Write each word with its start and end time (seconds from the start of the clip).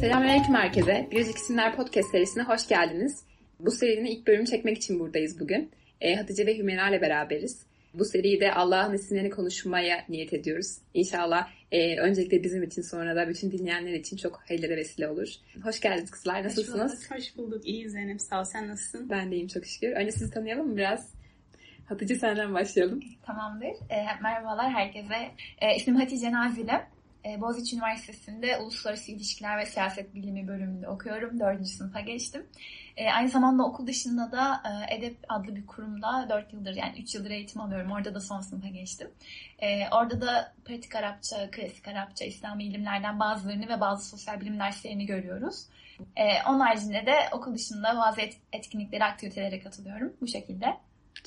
Selamünaleyküm 0.00 0.54
herkese. 0.54 1.08
Biricik 1.10 1.36
İsimler 1.36 1.76
Podcast 1.76 2.10
serisine 2.10 2.42
hoş 2.42 2.68
geldiniz. 2.68 3.24
Bu 3.60 3.70
serinin 3.70 4.04
ilk 4.04 4.26
bölümü 4.26 4.46
çekmek 4.46 4.76
için 4.76 5.00
buradayız 5.00 5.40
bugün. 5.40 5.70
E, 6.00 6.14
Hatice 6.14 6.46
ve 6.46 6.58
Hümeyra 6.58 6.88
ile 6.88 7.00
beraberiz. 7.00 7.62
Bu 7.94 8.04
seride 8.04 8.52
Allah'ın 8.52 8.94
isimlerini 8.94 9.30
konuşmaya 9.30 10.04
niyet 10.08 10.32
ediyoruz. 10.32 10.76
İnşallah 10.94 11.48
e, 11.72 12.00
öncelikle 12.00 12.42
bizim 12.44 12.62
için 12.62 12.82
sonra 12.82 13.16
da 13.16 13.28
bütün 13.28 13.50
dinleyenler 13.50 13.92
için 13.92 14.16
çok 14.16 14.42
hayırlara 14.48 14.76
vesile 14.76 15.08
olur. 15.08 15.28
Hoş 15.62 15.80
geldiniz 15.80 16.10
kızlar. 16.10 16.44
Nasılsınız? 16.44 16.92
Hoş 16.92 17.00
bulduk. 17.00 17.18
Hoş 17.18 17.36
bulduk. 17.36 17.66
İyi 17.66 17.90
Zeynep. 17.90 18.20
Sağ 18.20 18.40
ol. 18.40 18.44
Sen 18.44 18.68
nasılsın? 18.68 19.10
Ben 19.10 19.30
de 19.30 19.36
iyiyim 19.36 19.48
çok 19.48 19.66
şükür. 19.66 19.92
Önce 19.92 20.12
sizi 20.12 20.30
tanıyalım 20.30 20.68
mı 20.68 20.76
biraz? 20.76 21.19
Hatice 21.90 22.14
senden 22.14 22.54
başlayalım. 22.54 23.00
Tamamdır. 23.22 23.68
E, 23.90 24.06
merhabalar 24.22 24.70
herkese. 24.70 25.30
E, 25.58 25.76
ismim 25.76 25.96
Hatice 25.96 26.32
Nazile. 26.32 26.86
E, 27.24 27.40
Boğaziçi 27.40 27.76
Üniversitesi'nde 27.76 28.58
Uluslararası 28.58 29.12
İlişkiler 29.12 29.58
ve 29.58 29.66
Siyaset 29.66 30.14
Bilimi 30.14 30.48
bölümünde 30.48 30.88
okuyorum. 30.88 31.40
Dördüncü 31.40 31.70
sınıfa 31.70 32.00
geçtim. 32.00 32.46
E, 32.96 33.10
aynı 33.10 33.28
zamanda 33.28 33.64
okul 33.64 33.86
dışında 33.86 34.32
da 34.32 34.62
e, 34.64 34.94
EDEP 34.94 35.16
adlı 35.28 35.56
bir 35.56 35.66
kurumda 35.66 36.26
4 36.28 36.52
yıldır 36.52 36.76
yani 36.76 37.00
3 37.00 37.14
yıldır 37.14 37.30
eğitim 37.30 37.60
alıyorum. 37.60 37.90
Orada 37.90 38.14
da 38.14 38.20
son 38.20 38.40
sınıfa 38.40 38.68
geçtim. 38.68 39.10
E, 39.58 39.88
orada 39.88 40.20
da 40.20 40.52
pratik 40.64 40.94
Arapça, 40.94 41.50
klasik 41.50 41.88
Arapça, 41.88 42.24
İslami 42.24 42.64
ilimlerden 42.64 43.20
bazılarını 43.20 43.68
ve 43.68 43.80
bazı 43.80 44.08
sosyal 44.08 44.40
bilim 44.40 44.58
derslerini 44.58 45.06
görüyoruz. 45.06 45.66
E, 46.16 46.42
onun 46.48 46.60
haricinde 46.60 47.06
de 47.06 47.14
okul 47.32 47.54
dışında 47.54 47.96
bazı 47.96 48.20
et, 48.20 48.36
etkinliklere, 48.52 49.04
aktivitelere 49.04 49.60
katılıyorum. 49.60 50.12
Bu 50.20 50.26
şekilde. 50.26 50.66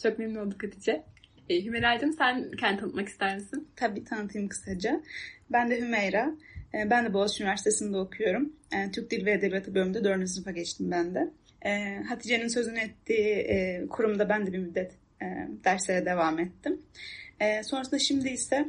Çok 0.04 0.20
memnun 0.20 0.46
olduk 0.46 0.64
Hatice. 0.64 1.04
E, 1.50 1.66
Hümeyra'cığım 1.66 2.14
sen 2.14 2.52
kendini 2.52 2.80
tanıtmak 2.80 3.10
ister 3.10 3.36
misin? 3.36 3.68
Tabii 3.76 4.04
tanıtayım 4.04 4.50
kısaca. 4.50 5.02
Ben 5.52 5.70
de 5.70 5.82
Hümeyra. 5.82 6.32
E, 6.74 6.90
ben 6.90 7.06
de 7.06 7.14
Boğaziçi 7.14 7.44
Üniversitesi'nde 7.44 7.98
okuyorum. 7.98 8.54
E, 8.76 8.92
Türk 8.92 9.12
Dil 9.12 9.26
ve 9.26 9.32
Edebiyatı 9.32 9.76
bölümünde 9.76 10.04
4. 10.04 10.30
sınıfa 10.30 10.52
geçtim 10.52 10.92
ben 10.92 11.16
de. 11.16 11.30
E, 11.66 12.04
Hatice'nin 12.04 12.48
sözünü 12.48 12.80
ettiği 12.80 13.88
kurumda 13.90 14.30
ben 14.30 14.48
de 14.48 14.54
bir 14.54 14.60
müddet 14.60 14.92
derslere 15.64 16.06
devam 16.06 16.40
ettim. 16.40 16.82
Sonrasında 17.64 18.00
şimdi 18.00 18.30
ise 18.30 18.66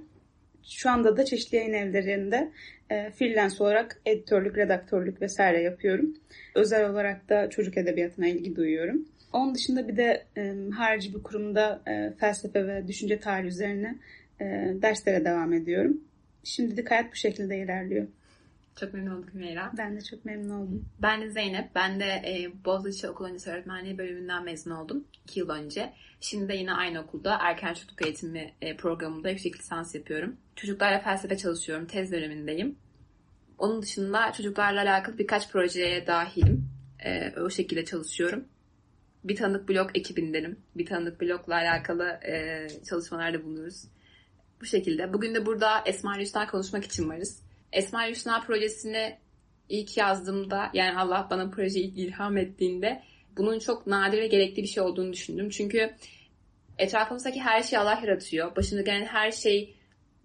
şu 0.64 0.90
anda 0.90 1.16
da 1.16 1.24
çeşitli 1.24 1.56
yayın 1.56 1.72
evlerinde 1.72 2.52
freelance 2.88 3.54
olarak 3.58 4.00
editörlük, 4.06 4.58
redaktörlük 4.58 5.22
vesaire 5.22 5.62
yapıyorum. 5.62 6.14
Özel 6.54 6.90
olarak 6.90 7.28
da 7.28 7.50
çocuk 7.50 7.76
edebiyatına 7.76 8.26
ilgi 8.26 8.56
duyuyorum. 8.56 9.08
Onun 9.34 9.54
dışında 9.54 9.88
bir 9.88 9.96
de 9.96 10.26
e, 10.36 10.54
harici 10.70 11.14
bir 11.14 11.22
kurumda 11.22 11.82
e, 11.86 12.12
felsefe 12.20 12.66
ve 12.66 12.88
düşünce 12.88 13.20
tarihi 13.20 13.48
üzerine 13.48 13.98
e, 14.40 14.44
derslere 14.82 15.24
devam 15.24 15.52
ediyorum. 15.52 16.00
Şimdilik 16.44 16.90
hayat 16.90 17.12
bu 17.12 17.16
şekilde 17.16 17.58
ilerliyor. 17.58 18.06
Çok 18.80 18.94
memnun 18.94 19.16
olduk 19.16 19.34
Hümeyra. 19.34 19.72
Ben 19.78 19.96
de 19.96 20.00
çok 20.00 20.24
memnun 20.24 20.50
oldum. 20.50 20.84
Ben 21.02 21.22
de 21.22 21.30
Zeynep. 21.30 21.74
Ben 21.74 22.00
de 22.00 22.04
e, 22.04 22.64
Boğaziçi 22.64 23.08
Okul 23.08 23.24
Öncesi 23.24 23.50
Öğretmenliği 23.50 23.98
bölümünden 23.98 24.44
mezun 24.44 24.70
oldum 24.70 25.04
2 25.24 25.40
yıl 25.40 25.48
önce. 25.48 25.92
Şimdi 26.20 26.48
de 26.48 26.54
yine 26.54 26.72
aynı 26.72 27.00
okulda 27.00 27.38
erken 27.40 27.74
çocukluk 27.74 28.02
eğitimi 28.02 28.52
e, 28.62 28.76
programında 28.76 29.30
yüksek 29.30 29.58
lisans 29.58 29.94
yapıyorum. 29.94 30.36
Çocuklarla 30.56 31.00
felsefe 31.00 31.36
çalışıyorum. 31.36 31.86
Tez 31.86 32.12
dönemindeyim. 32.12 32.76
Onun 33.58 33.82
dışında 33.82 34.32
çocuklarla 34.32 34.82
alakalı 34.82 35.18
birkaç 35.18 35.50
projeye 35.50 36.06
dahilim. 36.06 36.68
E, 37.04 37.40
o 37.40 37.50
şekilde 37.50 37.84
çalışıyorum 37.84 38.44
bir 39.24 39.36
tanıdık 39.36 39.68
blok 39.68 39.96
ekibindenim. 39.96 40.58
Bir 40.76 40.86
tanıdık 40.86 41.20
blokla 41.20 41.54
alakalı 41.54 42.08
e, 42.08 42.66
çalışmalarda 42.88 43.44
bulunuyoruz. 43.44 43.84
Bu 44.60 44.66
şekilde. 44.66 45.12
Bugün 45.12 45.34
de 45.34 45.46
burada 45.46 45.82
Esma 45.86 46.18
Hüsna 46.18 46.46
konuşmak 46.46 46.84
için 46.84 47.08
varız. 47.08 47.42
Esma 47.72 48.06
Hüsna 48.06 48.40
projesini 48.40 49.18
ilk 49.68 49.96
yazdığımda 49.96 50.70
yani 50.74 50.98
Allah 50.98 51.26
bana 51.30 51.50
projeyi 51.50 51.94
ilham 51.94 52.36
ettiğinde 52.36 53.02
bunun 53.36 53.58
çok 53.58 53.86
nadir 53.86 54.18
ve 54.18 54.26
gerekli 54.26 54.62
bir 54.62 54.68
şey 54.68 54.82
olduğunu 54.82 55.12
düşündüm. 55.12 55.48
Çünkü 55.48 55.94
etrafımızdaki 56.78 57.40
her 57.40 57.62
şeyi 57.62 57.80
Allah 57.80 58.00
yaratıyor. 58.02 58.56
Başına 58.56 58.80
gelen 58.80 59.06
her 59.06 59.30
şey 59.30 59.74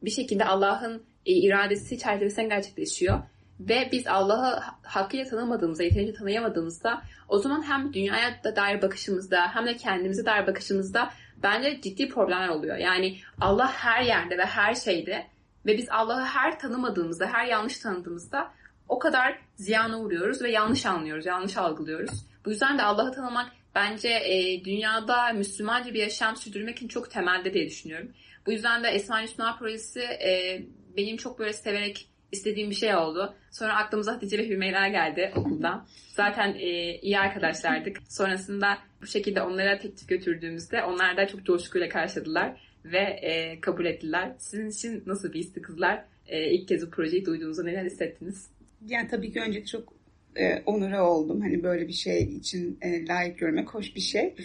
bir 0.03 0.11
şekilde 0.11 0.45
Allah'ın 0.45 1.03
e, 1.25 1.33
iradesi 1.33 1.99
çerçevesinde 1.99 2.47
gerçekleşiyor. 2.47 3.19
Ve 3.59 3.89
biz 3.91 4.07
Allah'ı 4.07 4.59
hakkıyla 4.83 5.25
tanımadığımızda, 5.25 5.83
yeterince 5.83 6.13
tanıyamadığımızda 6.13 7.01
o 7.27 7.37
zaman 7.39 7.63
hem 7.63 7.93
dünyaya 7.93 8.43
da 8.43 8.55
dair 8.55 8.81
bakışımızda 8.81 9.55
hem 9.55 9.65
de 9.65 9.77
kendimize 9.77 10.25
dair 10.25 10.47
bakışımızda 10.47 11.09
bence 11.43 11.81
ciddi 11.81 12.09
problemler 12.09 12.49
oluyor. 12.49 12.77
Yani 12.77 13.17
Allah 13.41 13.71
her 13.71 14.01
yerde 14.01 14.37
ve 14.37 14.45
her 14.45 14.73
şeyde 14.73 15.27
ve 15.65 15.77
biz 15.77 15.89
Allah'ı 15.89 16.25
her 16.25 16.59
tanımadığımızda, 16.59 17.27
her 17.27 17.45
yanlış 17.45 17.79
tanıdığımızda 17.79 18.51
o 18.89 18.99
kadar 18.99 19.39
ziyana 19.55 19.99
uğruyoruz 19.99 20.41
ve 20.41 20.51
yanlış 20.51 20.85
anlıyoruz, 20.85 21.25
yanlış 21.25 21.57
algılıyoruz. 21.57 22.25
Bu 22.45 22.49
yüzden 22.49 22.77
de 22.77 22.83
Allah'ı 22.83 23.11
tanımak 23.11 23.51
bence 23.75 24.09
e, 24.09 24.65
dünyada 24.65 25.33
Müslümanca 25.33 25.93
bir 25.93 25.99
yaşam 25.99 26.35
sürdürmek 26.35 26.77
için 26.77 26.87
çok 26.87 27.11
temelde 27.11 27.53
diye 27.53 27.65
düşünüyorum. 27.65 28.11
Bu 28.45 28.51
yüzden 28.51 28.83
de 28.83 28.87
Esma 28.87 29.21
Hüsna 29.21 29.55
projesi 29.57 30.01
e, 30.01 30.61
benim 30.97 31.17
çok 31.17 31.39
böyle 31.39 31.53
severek 31.53 32.09
istediğim 32.31 32.69
bir 32.69 32.75
şey 32.75 32.95
oldu. 32.95 33.33
Sonra 33.51 33.77
aklımıza 33.77 34.13
Hatice 34.13 34.37
ve 34.37 34.49
Hümeyra 34.49 34.87
geldi 34.87 35.31
okuldan. 35.35 35.87
Zaten 36.13 36.53
e, 36.53 36.99
iyi 36.99 37.19
arkadaşlardık. 37.19 37.97
Sonrasında 38.09 38.77
bu 39.01 39.07
şekilde 39.07 39.41
onlara 39.41 39.77
teklif 39.77 40.09
götürdüğümüzde 40.09 40.83
onlar 40.83 41.17
da 41.17 41.27
çok 41.27 41.45
coşkuyla 41.45 41.89
karşıladılar 41.89 42.61
ve 42.85 42.99
e, 42.99 43.61
kabul 43.61 43.85
ettiler. 43.85 44.35
Sizin 44.37 44.69
için 44.69 45.03
nasıl 45.05 45.33
bir 45.33 45.39
histi 45.39 45.61
kızlar? 45.61 46.05
E, 46.27 46.51
ilk 46.51 46.67
kez 46.67 46.87
bu 46.87 46.91
projeyi 46.91 47.25
duyduğunuzda 47.25 47.63
neler 47.63 47.85
hissettiniz? 47.85 48.49
Yani 48.87 49.07
tabii 49.07 49.31
ki 49.31 49.41
önce 49.41 49.65
çok 49.65 49.93
e, 50.35 50.61
onura 50.65 51.09
oldum. 51.09 51.41
Hani 51.41 51.63
böyle 51.63 51.87
bir 51.87 51.93
şey 51.93 52.23
için 52.23 52.77
e, 52.81 53.07
layık 53.07 53.37
görmek 53.37 53.69
hoş 53.69 53.95
bir 53.95 54.01
şey. 54.01 54.21
E, 54.21 54.35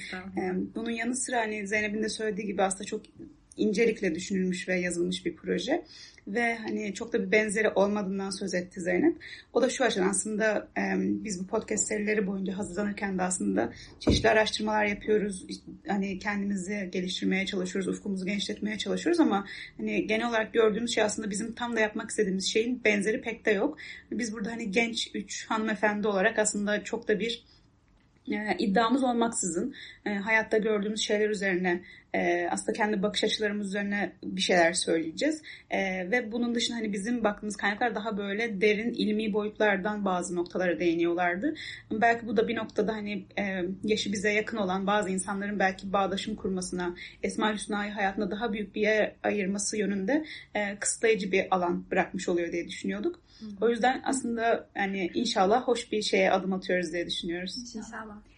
bunun 0.75 0.91
yanı 0.91 1.17
sıra 1.17 1.41
hani 1.41 1.67
Zeynep'in 1.67 2.03
de 2.03 2.09
söylediği 2.09 2.47
gibi 2.47 2.63
aslında 2.63 2.85
çok 2.85 3.03
incelikle 3.57 4.15
düşünülmüş 4.15 4.69
ve 4.69 4.81
yazılmış 4.81 5.27
bir 5.27 5.37
proje 5.37 5.85
ve 6.27 6.57
hani 6.57 6.95
çok 6.95 7.13
da 7.13 7.27
bir 7.27 7.33
benzeri 7.33 7.69
olmadığından 7.69 8.31
söz 8.31 8.55
etti 8.55 8.81
Zeynep. 8.81 9.17
O 9.53 9.63
da 9.63 9.71
şu 9.71 9.85
açıdan 9.85 10.09
aslında 10.09 10.69
e, 10.79 10.83
biz 10.99 11.43
bu 11.43 11.47
podcast 11.47 11.89
serileri 11.89 12.27
boyunca 12.27 12.59
hazırlanırken 12.59 13.19
de 13.19 13.23
aslında 13.23 13.73
çeşitli 14.01 14.29
araştırmalar 14.29 14.85
yapıyoruz. 14.85 15.47
Hani 15.89 16.19
kendimizi 16.19 16.89
geliştirmeye 16.93 17.47
çalışıyoruz, 17.47 17.89
ufkumuzu 17.89 18.27
genişletmeye 18.27 18.79
çalışıyoruz 18.79 19.21
ama 19.21 19.47
hani 19.77 20.07
genel 20.07 20.29
olarak 20.29 20.53
gördüğümüz 20.53 20.95
şey 20.95 21.05
aslında 21.05 21.31
bizim 21.31 21.53
tam 21.53 21.77
da 21.77 21.81
yapmak 21.81 22.11
istediğimiz 22.11 22.53
şeyin 22.53 22.85
benzeri 22.85 23.21
pek 23.21 23.47
de 23.47 23.51
yok. 23.51 23.79
Biz 24.11 24.33
burada 24.33 24.51
hani 24.51 24.71
genç 24.71 25.11
üç 25.15 25.47
hanımefendi 25.47 26.09
olarak 26.09 26.39
aslında 26.39 26.85
çok 26.85 27.09
da 27.09 27.21
bir 27.21 27.45
e, 28.29 28.57
iddiamız 28.59 29.05
olmaksızın 29.05 29.75
e, 30.07 30.11
hayatta 30.11 30.59
gördüğümüz 30.59 31.01
şeyler 31.01 31.31
üzerine 31.31 31.83
e, 32.15 32.49
aslında 32.51 32.73
kendi 32.73 33.03
bakış 33.03 33.25
açılarımız 33.25 33.67
üzerine 33.67 34.13
bir 34.25 34.41
şeyler 34.41 34.73
söyleyeceğiz. 34.73 35.43
E, 35.71 36.11
ve 36.11 36.33
bunun 36.33 36.55
dışında 36.55 36.79
hani 36.79 36.93
bizim 36.93 37.25
baktığımız 37.25 37.57
kaynaklar 37.57 37.95
daha 37.95 38.17
böyle 38.17 38.61
derin 38.61 38.93
ilmi 38.93 39.33
boyutlardan 39.33 40.05
bazı 40.05 40.37
noktalara 40.37 40.81
değiniyorlardı. 40.81 41.55
Belki 41.91 42.27
bu 42.27 42.37
da 42.37 42.49
bir 42.49 42.57
noktada 42.57 42.93
hani 42.93 43.27
e, 43.39 43.63
yaşı 43.85 44.13
bize 44.13 44.33
yakın 44.33 44.57
olan 44.57 44.87
bazı 44.87 45.11
insanların 45.11 45.59
belki 45.59 45.93
bağdaşım 45.93 46.37
kurmasına, 46.37 46.95
Esma 47.23 47.55
Hüsna'yı 47.55 47.93
hayatında 47.93 48.31
daha 48.31 48.53
büyük 48.53 48.75
bir 48.75 48.81
yer 48.81 49.15
ayırması 49.23 49.77
yönünde 49.77 50.25
e, 50.55 50.79
kısıtlayıcı 50.79 51.33
bir 51.33 51.47
alan 51.51 51.85
bırakmış 51.91 52.29
oluyor 52.29 52.53
diye 52.53 52.69
düşünüyorduk. 52.69 53.21
Hı. 53.41 53.47
O 53.61 53.69
yüzden 53.69 54.03
aslında 54.05 54.69
yani 54.77 55.11
inşallah 55.15 55.63
hoş 55.63 55.93
bir 55.93 56.03
şeye 56.03 56.31
adım 56.31 56.53
atıyoruz 56.53 56.93
diye 56.93 57.07
düşünüyoruz. 57.07 57.75
İnşallah. 57.77 58.34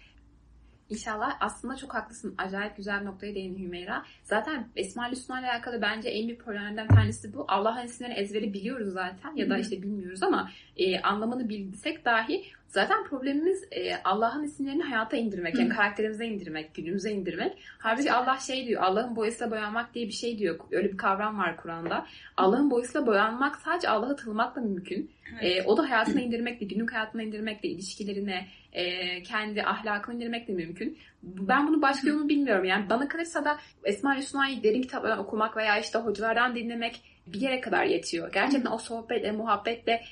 İnşallah 0.90 1.36
aslında 1.40 1.76
çok 1.76 1.94
haklısın. 1.94 2.34
Acayip 2.38 2.76
güzel 2.76 3.00
bir 3.00 3.06
noktaya 3.06 3.34
değindi 3.34 3.62
Hümeyra. 3.62 4.04
Zaten 4.22 4.68
Esma 4.76 5.10
Hüsna 5.10 5.40
ile 5.40 5.50
alakalı 5.50 5.82
bence 5.82 6.08
en 6.08 6.26
büyük 6.26 6.44
problemlerden 6.44 6.88
tanesi 6.88 7.34
bu. 7.34 7.44
Allah'ın 7.48 7.86
isimlerini 7.86 8.18
ezberi 8.18 8.52
biliyoruz 8.52 8.92
zaten 8.92 9.36
ya 9.36 9.50
da 9.50 9.58
işte 9.58 9.82
bilmiyoruz 9.82 10.22
ama 10.22 10.50
e, 10.76 11.00
anlamını 11.00 11.48
bilsek 11.48 12.04
dahi 12.04 12.44
zaten 12.68 13.04
problemimiz 13.04 13.64
e, 13.70 13.96
Allah'ın 14.04 14.44
isimlerini 14.44 14.82
hayata 14.82 15.16
indirmek. 15.16 15.58
Yani 15.58 15.68
karakterimize 15.68 16.26
indirmek, 16.26 16.74
günümüze 16.74 17.10
indirmek. 17.10 17.58
Halbuki 17.78 18.12
Allah 18.12 18.38
şey 18.38 18.66
diyor, 18.66 18.82
Allah'ın 18.82 19.16
boyasıyla 19.16 19.50
boyanmak 19.50 19.94
diye 19.94 20.06
bir 20.06 20.12
şey 20.12 20.38
diyor. 20.38 20.58
Öyle 20.70 20.92
bir 20.92 20.96
kavram 20.96 21.38
var 21.38 21.56
Kur'an'da. 21.56 22.06
Allah'ın 22.36 22.70
boyasıyla 22.70 23.06
boyanmak 23.06 23.56
sadece 23.56 23.88
Allah'ı 23.88 24.16
tanımakla 24.16 24.60
mümkün. 24.60 25.10
Evet. 25.32 25.56
E, 25.56 25.62
o 25.62 25.76
da 25.76 25.90
hayatına 25.90 26.20
indirmekle, 26.20 26.66
günlük 26.66 26.92
hayatına 26.92 27.22
indirmekle, 27.22 27.68
ilişkilerine, 27.68 28.46
e, 28.72 29.22
kendi 29.22 29.62
ahlakını 29.62 30.14
indirmek 30.14 30.48
de 30.48 30.52
mümkün. 30.52 30.98
Ben 31.22 31.68
bunu 31.68 31.82
başka 31.82 32.08
yolunu 32.08 32.28
bilmiyorum. 32.28 32.64
Yani 32.64 32.90
bana 32.90 33.08
kalırsa 33.08 33.44
da 33.44 33.58
Esma 33.84 34.16
Hüsna'yı 34.16 34.62
derin 34.62 34.82
kitaplardan 34.82 35.18
okumak 35.18 35.56
veya 35.56 35.78
işte 35.78 35.98
hocalardan 35.98 36.54
dinlemek 36.54 37.02
bir 37.26 37.40
yere 37.40 37.60
kadar 37.60 37.84
yetiyor. 37.84 38.32
Gerçekten 38.32 38.70
o 38.70 38.78
sohbetle, 38.78 39.32
muhabbetle, 39.32 40.02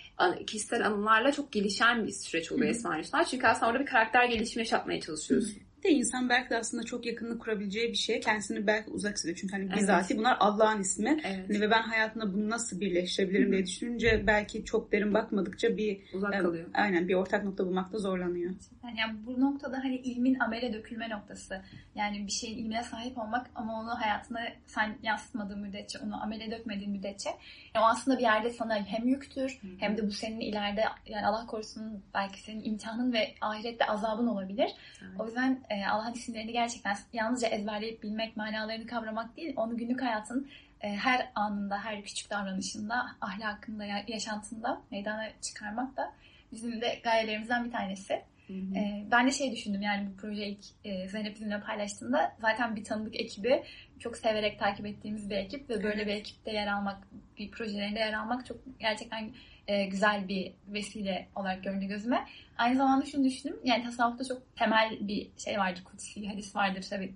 kişisel 0.47 0.87
anılarla 0.87 1.33
çok 1.33 1.53
gelişen 1.53 2.07
bir 2.07 2.13
süreç 2.13 2.53
oluyor 2.53 2.71
Esma 2.71 2.99
Hüsna. 2.99 3.25
Çünkü 3.25 3.47
aslında 3.47 3.67
orada 3.73 3.81
bir 3.81 3.87
karakter 3.87 4.25
gelişimi 4.25 4.61
yaşatmaya 4.61 5.01
çalışıyorsun. 5.01 5.63
De 5.85 5.91
insan 5.91 6.29
belki 6.29 6.51
de 6.51 6.57
aslında 6.57 6.83
çok 6.83 7.07
yakınlık 7.07 7.43
kurabileceği 7.43 7.89
bir 7.89 7.97
şey. 7.97 8.21
Kendisini 8.21 8.67
belki 8.67 8.91
uzak 8.91 9.17
hissediyor. 9.17 9.39
Çünkü 9.41 9.57
hani 9.57 9.73
bizatihi 9.73 10.13
evet. 10.13 10.19
bunlar 10.19 10.37
Allah'ın 10.41 10.81
ismi. 10.81 11.21
Evet. 11.25 11.49
Hani 11.49 11.61
ve 11.61 11.71
ben 11.71 11.83
hayatımda 11.83 12.35
bunu 12.35 12.51
nasıl 12.51 12.81
birleştirebilirim 12.81 13.53
diye 13.53 13.67
düşününce 13.67 14.25
belki 14.27 14.65
çok 14.65 14.93
derin 14.93 15.15
bakmadıkça 15.15 15.77
bir 15.77 16.01
uzak 16.13 16.41
kalıyor. 16.41 16.69
Aynen 16.75 17.09
bir 17.09 17.15
ortak 17.15 17.45
nokta 17.45 17.67
bulmakta 17.67 17.99
zorlanıyor. 17.99 18.55
Yani 18.99 19.27
bu 19.27 19.41
noktada 19.41 19.79
hani 19.79 19.97
ilmin 19.97 20.39
amele 20.41 20.73
dökülme 20.73 21.11
noktası. 21.11 21.63
Yani 21.95 22.27
bir 22.27 22.33
şeyin 22.33 22.59
ilmine 22.59 22.83
sahip 22.83 23.19
olmak 23.19 23.51
ama 23.55 23.81
onu 23.81 24.01
hayatına 24.01 24.41
sen 24.67 24.99
yansıtmadığın 25.03 25.61
müddetçe, 25.61 25.99
onu 25.99 26.23
amele 26.23 26.51
dökmediğin 26.51 26.91
müddetçe 26.91 27.31
yani 27.75 27.85
o 27.85 27.89
aslında 27.89 28.19
bir 28.19 28.23
yerde 28.23 28.51
sana 28.51 28.85
hem 28.87 29.09
yüktür 29.09 29.59
Hı-hı. 29.61 29.71
hem 29.79 29.99
de 29.99 30.07
bu 30.07 30.11
senin 30.11 30.41
ileride 30.41 30.85
yani 31.07 31.27
Allah 31.27 31.47
korusun 31.47 32.03
belki 32.15 32.43
senin 32.43 32.65
imtihanın 32.65 33.13
ve 33.13 33.35
ahirette 33.41 33.87
azabın 33.87 34.27
olabilir. 34.27 34.71
Evet. 35.03 35.21
O 35.21 35.27
yüzden 35.27 35.61
e, 35.75 35.87
Allah'ın 35.87 36.13
isimlerini 36.13 36.53
gerçekten 36.53 36.97
yalnızca 37.13 37.49
ezberleyip 37.49 38.03
bilmek, 38.03 38.37
manalarını 38.37 38.87
kavramak 38.87 39.37
değil, 39.37 39.53
onu 39.57 39.77
günlük 39.77 40.03
hayatın 40.03 40.49
e, 40.81 40.89
her 40.89 41.31
anında, 41.35 41.85
her 41.85 42.03
küçük 42.03 42.31
davranışında, 42.31 43.07
ahlakında, 43.21 43.85
yaşantında 44.07 44.83
meydana 44.91 45.29
çıkarmak 45.43 45.97
da 45.97 46.13
bizim 46.53 46.81
de 46.81 47.01
gayelerimizden 47.05 47.65
bir 47.65 47.73
tanesi. 47.73 48.23
Hı 48.47 48.53
hı. 48.53 48.79
E, 48.79 49.05
ben 49.11 49.27
de 49.27 49.33
şey 49.33 49.53
düşündüm 49.53 49.83
yani 49.83 50.09
bu 50.09 50.17
proje 50.17 50.47
ilk 50.47 50.65
e, 50.85 51.09
Zeynep 51.09 51.35
bizimle 51.35 51.61
paylaştığında 51.61 52.37
zaten 52.41 52.77
bir 52.77 52.85
tanıdık 52.85 53.21
ekibi 53.21 53.63
çok 53.99 54.17
severek 54.17 54.59
takip 54.59 54.87
ettiğimiz 54.87 55.31
bir 55.31 55.37
ekip 55.37 55.71
ve 55.71 55.83
böyle 55.83 56.07
bir 56.07 56.13
ekipte 56.13 56.53
yer 56.53 56.67
almak, 56.67 56.99
bir 57.39 57.51
projelerinde 57.51 57.99
yer 57.99 58.13
almak 58.13 58.47
çok 58.47 58.57
gerçekten 58.81 59.33
e, 59.69 59.85
güzel 59.85 60.29
bir 60.29 60.53
vesile 60.69 61.29
olarak 61.35 61.65
göründü 61.65 61.87
gözüme. 61.87 62.27
Aynı 62.59 62.77
zamanda 62.77 63.05
şunu 63.05 63.25
düşündüm. 63.25 63.57
Yani 63.65 63.85
tasavvufta 63.85 64.25
çok 64.25 64.57
temel 64.57 64.99
bir 65.01 65.31
şey 65.39 65.59
vardır. 65.59 65.85
Kutsi 65.85 66.29
hadis 66.29 66.57
vardır 66.57 66.87
tabii 66.91 67.15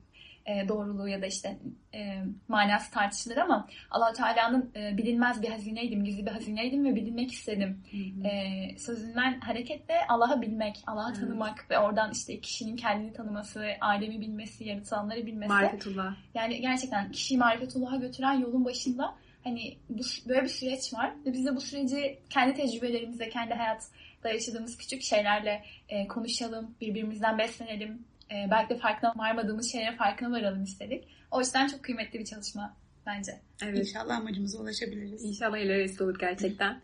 e, 0.48 0.68
doğruluğu 0.68 1.08
ya 1.08 1.22
da 1.22 1.26
işte 1.26 1.58
e, 1.94 2.22
manası 2.48 2.90
tartışılır 2.90 3.36
ama 3.36 3.68
allah 3.90 4.12
Teala'nın 4.12 4.70
e, 4.76 4.96
bilinmez 4.96 5.42
bir 5.42 5.48
hazineydim, 5.48 6.04
gizli 6.04 6.26
bir 6.26 6.30
hazineydim 6.30 6.84
ve 6.84 6.94
bilinmek 6.94 7.32
istedim. 7.32 7.82
E, 8.24 8.78
sözünden 8.78 9.40
hareketle 9.40 9.94
Allah'ı 10.08 10.42
bilmek, 10.42 10.82
Allah'ı 10.86 11.14
tanımak 11.14 11.70
ve 11.70 11.78
oradan 11.78 12.12
işte 12.12 12.40
kişinin 12.40 12.76
kendini 12.76 13.12
tanıması, 13.12 13.66
alemi 13.80 14.20
bilmesi, 14.20 14.64
yaratılanları 14.64 15.26
bilmesi. 15.26 15.52
Marifetullah. 15.52 16.16
Yani 16.34 16.60
gerçekten 16.60 17.12
kişiyi 17.12 17.38
marifetullah'a 17.38 17.96
götüren 17.96 18.34
yolun 18.34 18.64
başında 18.64 19.14
hani 19.48 19.78
bu, 19.88 20.02
böyle 20.28 20.42
bir 20.42 20.48
süreç 20.48 20.94
var 20.94 21.14
ve 21.26 21.32
biz 21.32 21.46
de 21.46 21.56
bu 21.56 21.60
süreci 21.60 22.18
kendi 22.30 22.54
tecrübelerimizle, 22.54 23.28
kendi 23.28 23.54
hayatta 23.54 24.28
yaşadığımız 24.28 24.76
küçük 24.76 25.02
şeylerle 25.02 25.64
e, 25.88 26.08
konuşalım, 26.08 26.74
birbirimizden 26.80 27.38
beslenelim, 27.38 28.04
e, 28.30 28.50
belki 28.50 28.74
de 28.74 28.78
farkına 28.78 29.12
varmadığımız 29.16 29.72
şeylerin 29.72 29.96
farkına 29.96 30.30
varalım 30.30 30.62
istedik. 30.62 31.04
O 31.30 31.40
yüzden 31.40 31.66
çok 31.68 31.82
kıymetli 31.82 32.18
bir 32.18 32.24
çalışma 32.24 32.76
bence. 33.06 33.32
Evet. 33.62 33.78
İnşallah 33.78 34.16
amacımıza 34.16 34.58
ulaşabiliriz. 34.58 35.24
İnşallah 35.24 35.58
ilerisi 35.58 36.04
olur 36.04 36.18
gerçekten. 36.18 36.80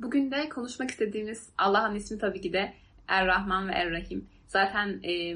Bugün 0.00 0.30
de 0.30 0.48
konuşmak 0.48 0.90
istediğimiz 0.90 1.48
Allah'ın 1.58 1.94
ismi 1.94 2.18
tabii 2.18 2.40
ki 2.40 2.52
de 2.52 2.72
Er-Rahman 3.08 3.68
ve 3.68 3.72
Er-Rahim. 3.72 4.28
Zaten 4.46 5.00
e, 5.04 5.34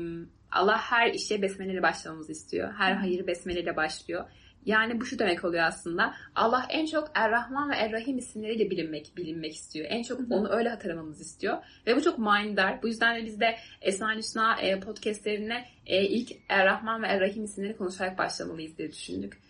Allah 0.53 0.79
her 0.79 1.15
işe 1.15 1.43
besmeleyle 1.43 1.83
başlamamızı 1.83 2.33
istiyor. 2.33 2.75
Her 2.79 2.93
hayır 2.93 3.27
besmeleyle 3.27 3.77
başlıyor. 3.77 4.25
Yani 4.67 5.01
bu 5.01 5.07
şu 5.07 5.19
demek 5.19 5.45
oluyor 5.45 5.65
aslında. 5.65 6.15
Allah 6.35 6.67
en 6.71 6.87
çok 6.87 7.11
Er-Rahman 7.15 7.71
ve 7.71 7.75
Er-Rahim 7.75 8.19
isimleriyle 8.19 8.71
bilinmek, 8.71 9.13
bilinmek 9.17 9.55
istiyor. 9.55 9.87
En 9.89 10.03
çok 10.03 10.21
onu 10.31 10.49
öyle 10.51 10.69
hatırlamamızı 10.69 11.23
istiyor. 11.23 11.59
Ve 11.87 11.97
bu 11.97 12.03
çok 12.03 12.19
manidar. 12.19 12.83
Bu 12.83 12.89
yüzden 12.89 13.21
de 13.21 13.27
biz 13.27 13.41
de 13.41 13.57
Esma 13.81 14.17
Hüsna 14.17 14.61
e, 14.61 14.81
podcastlerine 14.81 15.65
e, 15.87 16.03
ilk 16.03 16.33
Er-Rahman 16.49 17.03
ve 17.03 17.07
Er-Rahim 17.07 17.45
isimleri 17.45 17.77
konuşarak 17.77 18.19
başlamalıyız 18.19 18.79
diye 18.79 18.93
düşündük. 18.93 19.41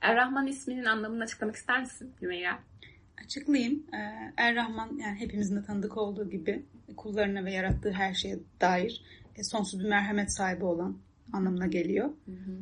Er-Rahman 0.00 0.46
isminin 0.46 0.84
anlamını 0.84 1.22
açıklamak 1.22 1.56
ister 1.56 1.80
misin 1.80 2.14
Hümeyra? 2.22 2.58
Açıklayayım. 3.24 3.86
Ee, 3.92 4.32
Er-Rahman 4.36 4.98
yani 4.98 5.20
hepimizin 5.20 5.56
de 5.56 5.62
tanıdık 5.62 5.96
olduğu 5.96 6.30
gibi 6.30 6.66
kullarına 6.96 7.44
ve 7.44 7.52
yarattığı 7.52 7.92
her 7.92 8.14
şeye 8.14 8.38
dair 8.60 9.02
e, 9.36 9.44
sonsuz 9.44 9.80
bir 9.80 9.88
merhamet 9.88 10.32
sahibi 10.32 10.64
olan 10.64 10.98
anlamına 11.32 11.66
geliyor. 11.66 12.08
Hı 12.08 12.32
hı. 12.32 12.58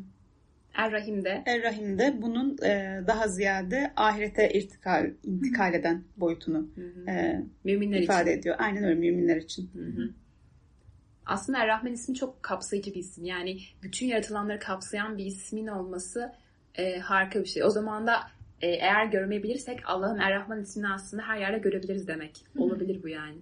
Er-Rahim'de. 0.74 1.42
Er-Rahim'de 1.46 2.22
bunun 2.22 2.56
e, 2.64 3.00
daha 3.06 3.28
ziyade 3.28 3.92
ahirete 3.96 4.50
irtikal, 4.52 5.10
intikal 5.24 5.74
eden 5.74 6.04
boyutunu 6.16 6.68
E, 7.08 7.40
müminler 7.64 8.02
ifade 8.02 8.30
için. 8.30 8.40
ediyor. 8.40 8.56
Aynen 8.58 8.84
öyle 8.84 8.94
müminler 9.00 9.36
için. 9.36 9.70
Hı 9.74 9.78
hı. 10.02 10.10
Aslında 11.26 11.58
Er-Rahman 11.58 11.92
ismi 11.92 12.14
çok 12.14 12.42
kapsayıcı 12.42 12.90
bir 12.94 13.00
isim. 13.00 13.24
Yani 13.24 13.58
bütün 13.82 14.06
yaratılanları 14.06 14.58
kapsayan 14.58 15.18
bir 15.18 15.26
ismin 15.26 15.66
olması 15.66 16.32
e, 16.74 16.98
harika 16.98 17.40
bir 17.40 17.48
şey. 17.48 17.64
O 17.64 17.70
zaman 17.70 18.06
da 18.06 18.14
e, 18.60 18.68
eğer 18.68 19.06
görmeyebilirsek 19.06 19.80
Allah'ın 19.84 20.18
Er-Rahman 20.18 20.60
ismini 20.62 20.88
aslında 20.88 21.22
her 21.22 21.38
yerde 21.40 21.58
görebiliriz 21.58 22.08
demek. 22.08 22.44
Hı 22.52 22.58
hı. 22.58 22.62
Olabilir 22.62 23.02
bu 23.02 23.08
yani. 23.08 23.38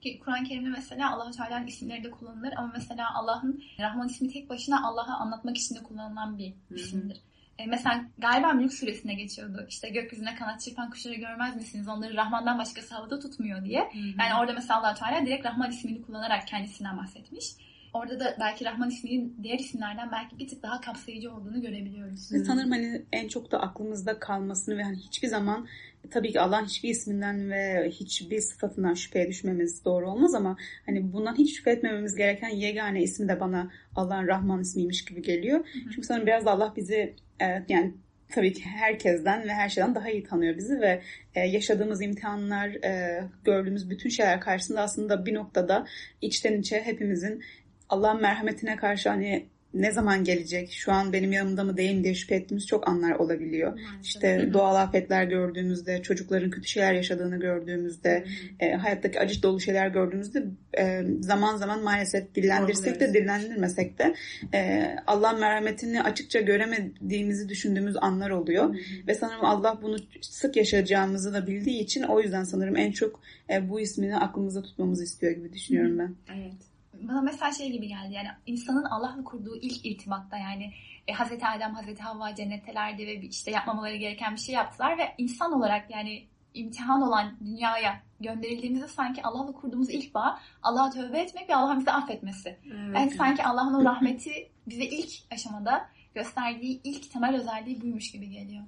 Ki 0.00 0.18
Kur'an-ı 0.24 0.44
Kerim'de 0.44 0.68
mesela 0.68 1.12
Allah-u 1.12 1.30
Teala'nın 1.30 1.66
isimleri 1.66 2.04
de 2.04 2.10
kullanılır 2.10 2.52
ama 2.56 2.72
mesela 2.74 3.14
Allah'ın 3.14 3.62
Rahman 3.80 4.08
ismi 4.08 4.28
tek 4.32 4.50
başına 4.50 4.88
Allah'ı 4.88 5.14
anlatmak 5.14 5.56
için 5.56 5.74
de 5.74 5.82
kullanılan 5.82 6.38
bir 6.38 6.54
isimdir. 6.70 7.20
E, 7.58 7.66
mesela 7.66 8.04
galiba 8.18 8.52
Mülk 8.52 8.72
suresine 8.72 9.14
geçiyordu. 9.14 9.66
İşte 9.68 9.88
gökyüzüne 9.88 10.34
kanat 10.34 10.60
çırpan 10.60 10.90
kuşları 10.90 11.14
görmez 11.14 11.56
misiniz? 11.56 11.88
Onları 11.88 12.16
Rahman'dan 12.16 12.58
başkası 12.58 12.94
havada 12.94 13.20
tutmuyor 13.20 13.64
diye. 13.64 13.80
Hı-hı. 13.80 14.14
Yani 14.18 14.40
orada 14.40 14.52
mesela 14.52 14.80
allah 14.80 14.94
Teala 14.94 15.26
direkt 15.26 15.46
Rahman 15.46 15.70
ismini 15.70 16.02
kullanarak 16.02 16.46
kendisinden 16.46 16.98
bahsetmiş. 16.98 17.44
Orada 17.94 18.20
da 18.20 18.36
belki 18.40 18.64
Rahman 18.64 18.90
isminin 18.90 19.36
diğer 19.42 19.58
isimlerden 19.58 20.12
belki 20.12 20.38
bir 20.38 20.48
tık 20.48 20.62
daha 20.62 20.80
kapsayıcı 20.80 21.32
olduğunu 21.32 21.60
görebiliyoruz. 21.60 22.32
Ve 22.32 22.44
sanırım 22.44 22.70
hani 22.70 23.02
en 23.12 23.28
çok 23.28 23.52
da 23.52 23.60
aklımızda 23.60 24.18
kalmasını 24.18 24.78
ve 24.78 24.82
hani 24.82 24.96
hiçbir 24.96 25.28
zaman 25.28 25.68
tabii 26.10 26.32
ki 26.32 26.40
Allah'ın 26.40 26.64
hiçbir 26.64 26.88
isminden 26.88 27.50
ve 27.50 27.90
hiçbir 27.90 28.40
sıfatından 28.40 28.94
şüpheye 28.94 29.28
düşmemiz 29.28 29.84
doğru 29.84 30.10
olmaz 30.10 30.34
ama 30.34 30.56
hani 30.86 31.12
bundan 31.12 31.38
hiç 31.38 31.56
şüphe 31.56 31.70
etmememiz 31.70 32.14
gereken 32.14 32.48
yegane 32.48 33.02
ismi 33.02 33.28
de 33.28 33.40
bana 33.40 33.70
Allah'ın 33.96 34.26
Rahman 34.26 34.60
ismiymiş 34.60 35.04
gibi 35.04 35.22
geliyor. 35.22 35.58
Hı 35.58 35.78
hı. 35.78 35.90
Çünkü 35.94 36.06
sanırım 36.06 36.26
biraz 36.26 36.46
da 36.46 36.50
Allah 36.50 36.72
bizi 36.76 37.14
evet, 37.40 37.62
yani 37.68 37.94
tabii 38.30 38.52
ki 38.52 38.62
herkesten 38.64 39.48
ve 39.48 39.52
her 39.52 39.68
şeyden 39.68 39.94
daha 39.94 40.10
iyi 40.10 40.24
tanıyor 40.24 40.56
bizi 40.56 40.80
ve 40.80 41.02
e, 41.34 41.40
yaşadığımız 41.40 42.02
imtihanlar, 42.02 42.68
e, 42.68 43.24
gördüğümüz 43.44 43.90
bütün 43.90 44.10
şeyler 44.10 44.40
karşısında 44.40 44.80
aslında 44.80 45.26
bir 45.26 45.34
noktada 45.34 45.86
içten 46.20 46.60
içe 46.60 46.80
hepimizin 46.80 47.42
Allah'ın 47.88 48.20
merhametine 48.20 48.76
karşı 48.76 49.08
hani 49.08 49.48
ne 49.74 49.92
zaman 49.92 50.24
gelecek, 50.24 50.72
şu 50.72 50.92
an 50.92 51.12
benim 51.12 51.32
yanımda 51.32 51.64
mı 51.64 51.76
değil 51.76 51.94
mi 51.94 52.04
diye 52.04 52.14
şüphe 52.14 52.34
ettiğimiz 52.34 52.66
çok 52.66 52.88
anlar 52.88 53.12
olabiliyor. 53.12 53.72
Maalesef. 53.72 54.02
İşte 54.02 54.50
doğal 54.52 54.76
afetler 54.76 55.24
gördüğümüzde, 55.24 56.02
çocukların 56.02 56.50
kötü 56.50 56.68
şeyler 56.68 56.92
yaşadığını 56.92 57.40
gördüğümüzde, 57.40 58.24
e, 58.60 58.72
hayattaki 58.72 59.20
acı 59.20 59.42
dolu 59.42 59.60
şeyler 59.60 59.88
gördüğümüzde 59.88 60.44
e, 60.78 61.02
zaman 61.20 61.56
zaman 61.56 61.82
maalesef 61.82 62.34
dillendirsek 62.34 63.00
de 63.00 63.14
dillendirmesek 63.14 63.98
de 63.98 64.14
e, 64.54 64.90
Allah'ın 65.06 65.40
merhametini 65.40 66.02
açıkça 66.02 66.40
göremediğimizi 66.40 67.48
düşündüğümüz 67.48 67.96
anlar 68.00 68.30
oluyor. 68.30 68.74
Hı. 68.74 68.78
Ve 69.06 69.14
sanırım 69.14 69.44
Allah 69.44 69.78
bunu 69.82 69.96
sık 70.20 70.56
yaşayacağımızı 70.56 71.34
da 71.34 71.46
bildiği 71.46 71.80
için 71.80 72.02
o 72.02 72.20
yüzden 72.20 72.44
sanırım 72.44 72.76
en 72.76 72.92
çok 72.92 73.20
e, 73.50 73.68
bu 73.68 73.80
ismini 73.80 74.16
aklımızda 74.16 74.62
tutmamızı 74.62 75.04
istiyor 75.04 75.32
gibi 75.32 75.52
düşünüyorum 75.52 75.98
ben. 75.98 76.14
Evet 76.38 76.67
bana 77.00 77.20
mesela 77.20 77.52
şey 77.52 77.70
gibi 77.70 77.88
geldi 77.88 78.12
yani 78.12 78.28
insanın 78.46 78.84
Allah'la 78.84 79.24
kurduğu 79.24 79.56
ilk 79.56 79.86
irtibatta 79.86 80.36
yani 80.36 80.72
e, 81.08 81.12
Hazreti 81.12 81.46
Adem, 81.46 81.74
Hazreti 81.74 82.02
Havva 82.02 82.34
cennettelerdi 82.34 83.06
ve 83.06 83.20
işte 83.20 83.50
yapmamaları 83.50 83.96
gereken 83.96 84.34
bir 84.34 84.40
şey 84.40 84.54
yaptılar 84.54 84.98
ve 84.98 85.14
insan 85.18 85.52
olarak 85.52 85.90
yani 85.90 86.26
imtihan 86.54 87.02
olan 87.02 87.36
dünyaya 87.40 88.02
gönderildiğimizde 88.20 88.88
sanki 88.88 89.22
Allah'la 89.22 89.52
kurduğumuz 89.52 89.90
ilk 89.90 90.14
bağ 90.14 90.38
Allah'a 90.62 90.90
tövbe 90.90 91.20
etmek 91.20 91.48
ve 91.48 91.54
Allah'ın 91.54 91.78
bizi 91.78 91.90
affetmesi. 91.90 92.58
Evet. 92.66 92.96
Yani 92.96 93.10
sanki 93.10 93.44
Allah'ın 93.44 93.74
o 93.74 93.84
rahmeti 93.84 94.50
bize 94.66 94.84
ilk 94.84 95.10
aşamada 95.32 95.88
gösterdiği 96.14 96.80
ilk 96.84 97.10
temel 97.10 97.36
özelliği 97.36 97.82
buymuş 97.82 98.12
gibi 98.12 98.30
geliyor. 98.30 98.64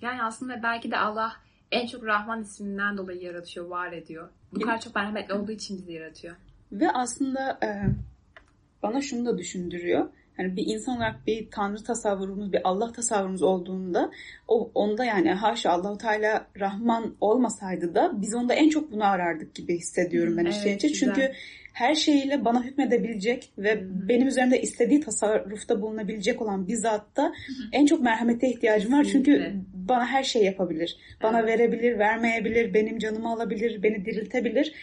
Yani 0.00 0.22
aslında 0.22 0.62
belki 0.62 0.90
de 0.90 0.96
Allah 0.96 1.32
en 1.70 1.86
çok 1.86 2.04
Rahman 2.04 2.42
isminden 2.42 2.96
dolayı 2.96 3.22
yaratıyor, 3.22 3.66
var 3.66 3.92
ediyor. 3.92 4.30
Bu 4.52 4.60
kadar 4.60 4.80
çok 4.80 4.94
merhametli 4.94 5.34
olduğu 5.34 5.52
için 5.52 5.78
bizi 5.78 5.92
yaratıyor. 5.92 6.36
Ve 6.72 6.90
aslında 6.90 7.58
e, 7.62 7.68
bana 8.82 9.00
şunu 9.00 9.26
da 9.26 9.38
düşündürüyor. 9.38 10.08
Yani 10.38 10.56
bir 10.56 10.66
insan 10.66 10.96
olarak 10.96 11.26
bir 11.26 11.50
tanrı 11.50 11.84
tasavvurumuz, 11.84 12.52
bir 12.52 12.60
Allah 12.64 12.92
tasavvurumuz 12.92 13.42
olduğunda 13.42 14.10
o 14.48 14.70
onda 14.74 15.04
yani 15.04 15.32
haşa 15.32 15.70
Allahu 15.70 15.98
Teala 15.98 16.46
Rahman 16.60 17.16
olmasaydı 17.20 17.94
da 17.94 18.12
biz 18.22 18.34
onda 18.34 18.54
en 18.54 18.68
çok 18.68 18.92
bunu 18.92 19.04
arardık 19.04 19.54
gibi 19.54 19.78
hissediyorum 19.78 20.36
ben 20.36 20.44
evet, 20.44 20.54
işte. 20.54 20.92
Çünkü 20.92 21.32
her 21.72 21.94
şeyiyle 21.94 22.44
bana 22.44 22.64
hükmedebilecek 22.64 23.52
ve 23.58 23.80
hmm. 23.80 24.08
benim 24.08 24.28
üzerimde 24.28 24.62
istediği 24.62 25.00
tasarrufta 25.00 25.82
bulunabilecek 25.82 26.42
olan 26.42 26.68
bir 26.68 26.76
zatta 26.76 27.32
en 27.72 27.86
çok 27.86 28.00
merhamete 28.00 28.48
ihtiyacım 28.48 28.92
var. 28.92 29.04
Çünkü 29.12 29.52
bana 29.74 30.06
her 30.06 30.22
şey 30.22 30.44
yapabilir. 30.44 30.96
Bana 31.22 31.40
evet. 31.40 31.48
verebilir, 31.48 31.98
vermeyebilir, 31.98 32.74
benim 32.74 32.98
canımı 32.98 33.32
alabilir, 33.32 33.82
beni 33.82 34.04
diriltebilir 34.04 34.74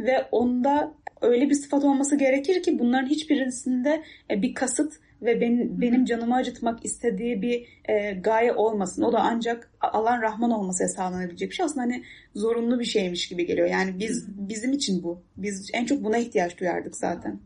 ve 0.00 0.28
onda 0.32 0.94
öyle 1.20 1.50
bir 1.50 1.54
sıfat 1.54 1.84
olması 1.84 2.16
gerekir 2.16 2.62
ki 2.62 2.78
bunların 2.78 3.08
hiçbirisinde 3.08 4.02
e, 4.30 4.42
bir 4.42 4.54
kasıt 4.54 4.92
ve 5.22 5.40
benim, 5.40 5.80
benim 5.80 6.04
canımı 6.04 6.34
acıtmak 6.34 6.84
istediği 6.84 7.42
bir 7.42 7.66
e, 7.88 8.12
gaye 8.12 8.52
olmasın. 8.52 9.02
O 9.02 9.12
da 9.12 9.18
ancak 9.20 9.70
alan 9.80 10.22
Rahman 10.22 10.50
olması 10.50 10.88
sağlanabilecek 10.88 11.50
bir 11.50 11.54
şey. 11.54 11.66
Aslında 11.66 11.80
hani 11.80 12.04
zorunlu 12.34 12.80
bir 12.80 12.84
şeymiş 12.84 13.28
gibi 13.28 13.46
geliyor. 13.46 13.68
Yani 13.68 13.98
biz 13.98 14.26
bizim 14.48 14.72
için 14.72 15.02
bu. 15.02 15.22
Biz 15.36 15.70
en 15.72 15.84
çok 15.84 16.04
buna 16.04 16.18
ihtiyaç 16.18 16.60
duyardık 16.60 16.96
zaten. 16.96 17.40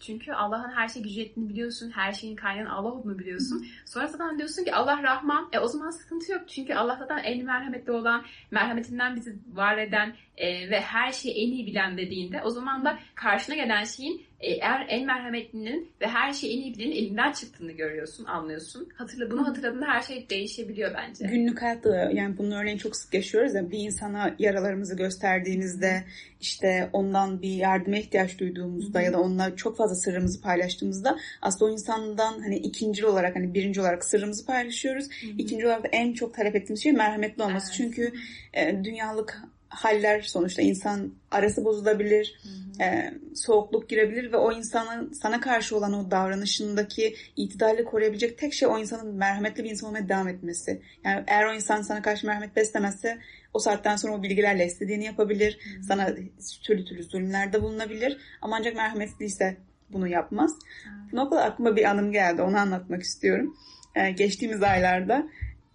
Çünkü 0.00 0.32
Allah'ın 0.32 0.70
her 0.70 0.88
şey 0.88 1.02
gücü 1.02 1.20
ettiğini 1.20 1.48
biliyorsun. 1.48 1.90
Her 1.90 2.12
şeyin 2.12 2.36
kaynağını 2.36 2.72
Allah 2.72 2.92
olduğunu 2.92 3.18
biliyorsun. 3.18 3.66
Sonra 3.86 4.06
zaten 4.06 4.38
diyorsun 4.38 4.64
ki 4.64 4.74
Allah 4.74 5.02
Rahman. 5.02 5.48
E 5.52 5.58
o 5.58 5.68
zaman 5.68 5.90
sıkıntı 5.90 6.32
yok. 6.32 6.48
Çünkü 6.48 6.74
Allah 6.74 6.96
zaten 6.96 7.18
en 7.18 7.44
merhametli 7.44 7.92
olan, 7.92 8.24
merhametinden 8.50 9.16
bizi 9.16 9.38
var 9.52 9.78
eden 9.78 10.14
e, 10.36 10.70
ve 10.70 10.80
her 10.80 11.12
şeyi 11.12 11.34
en 11.34 11.52
iyi 11.52 11.66
bilen 11.66 11.98
dediğinde 11.98 12.42
o 12.42 12.50
zaman 12.50 12.84
da 12.84 12.98
karşına 13.14 13.54
gelen 13.54 13.84
şeyin 13.84 14.26
eğer 14.40 14.86
en 14.88 15.06
merhametlinin 15.06 15.90
ve 16.00 16.06
her 16.06 16.32
şeyi 16.32 16.58
en 16.58 16.62
iyi 16.62 16.74
bilenin 16.74 16.96
elinden 16.96 17.32
çıktığını 17.32 17.72
görüyorsun, 17.72 18.24
anlıyorsun. 18.24 18.88
Hatırla, 18.94 19.30
bunu 19.30 19.46
hatırladığında 19.46 19.86
her 19.86 20.02
şey 20.02 20.30
değişebiliyor 20.30 20.94
bence. 20.94 21.26
Günlük 21.26 21.62
hayatta 21.62 22.10
yani 22.12 22.38
bunun 22.38 22.50
örneğini 22.50 22.78
çok 22.78 22.96
sık 22.96 23.14
yaşıyoruz 23.14 23.54
ya 23.54 23.70
bir 23.70 23.78
insana 23.78 24.34
yaralarımızı 24.38 24.96
gösterdiğimizde 24.96 26.04
işte 26.40 26.90
ondan 26.92 27.42
bir 27.42 27.54
yardıma 27.54 27.96
ihtiyaç 27.96 28.38
duyduğumuzda 28.38 29.00
ya 29.00 29.12
da 29.12 29.20
onunla 29.20 29.56
çok 29.56 29.76
fazla 29.76 29.94
sırrımızı 29.94 30.40
paylaştığımızda 30.40 31.18
aslında 31.42 31.70
o 31.70 31.72
insandan 31.74 32.40
hani 32.40 32.56
ikinci 32.56 33.06
olarak 33.06 33.36
hani 33.36 33.54
birinci 33.54 33.80
olarak 33.80 34.04
sırrımızı 34.04 34.46
paylaşıyoruz. 34.46 35.06
İkinci 35.38 35.66
olarak 35.66 35.84
da 35.84 35.88
en 35.88 36.12
çok 36.12 36.34
talep 36.34 36.56
ettiğimiz 36.56 36.82
şey 36.82 36.92
merhametli 36.92 37.42
olması. 37.42 37.66
Evet. 37.66 37.76
Çünkü 37.76 38.12
e, 38.54 38.84
dünyalık 38.84 39.42
haller 39.68 40.20
sonuçta 40.20 40.62
insan 40.62 41.12
arası 41.30 41.64
bozulabilir, 41.64 42.40
e, 42.80 43.14
soğukluk 43.34 43.88
girebilir 43.88 44.32
ve 44.32 44.36
o 44.36 44.52
insanın 44.52 45.12
sana 45.12 45.40
karşı 45.40 45.76
olan 45.76 45.92
o 45.92 46.10
davranışındaki 46.10 47.16
itidali 47.36 47.84
koruyabilecek 47.84 48.38
tek 48.38 48.54
şey 48.54 48.68
o 48.68 48.78
insanın 48.78 49.14
merhametli 49.14 49.64
bir 49.64 49.70
insan 49.70 49.88
olmaya 49.88 50.08
devam 50.08 50.28
etmesi. 50.28 50.82
Yani 51.04 51.24
eğer 51.26 51.44
o 51.44 51.54
insan 51.54 51.82
sana 51.82 52.02
karşı 52.02 52.26
merhamet 52.26 52.56
beslemezse 52.56 53.18
o 53.54 53.58
saatten 53.58 53.96
sonra 53.96 54.14
o 54.14 54.22
bilgilerle 54.22 54.66
istediğini 54.66 55.04
yapabilir, 55.04 55.58
hı 55.64 55.78
hı. 55.78 55.82
sana 55.82 56.14
türlü 56.62 56.84
türlü 56.84 57.02
zulümlerde 57.02 57.62
bulunabilir 57.62 58.18
ama 58.42 58.56
ancak 58.56 58.76
merhametliyse 58.76 59.56
bunu 59.90 60.08
yapmaz. 60.08 60.50
Hı. 60.84 61.12
Bu 61.12 61.16
noktada 61.16 61.42
aklıma 61.42 61.76
bir 61.76 61.84
anım 61.84 62.12
geldi, 62.12 62.42
onu 62.42 62.58
anlatmak 62.58 63.02
istiyorum. 63.02 63.56
Ee, 63.94 64.10
geçtiğimiz 64.10 64.62
aylarda 64.62 65.26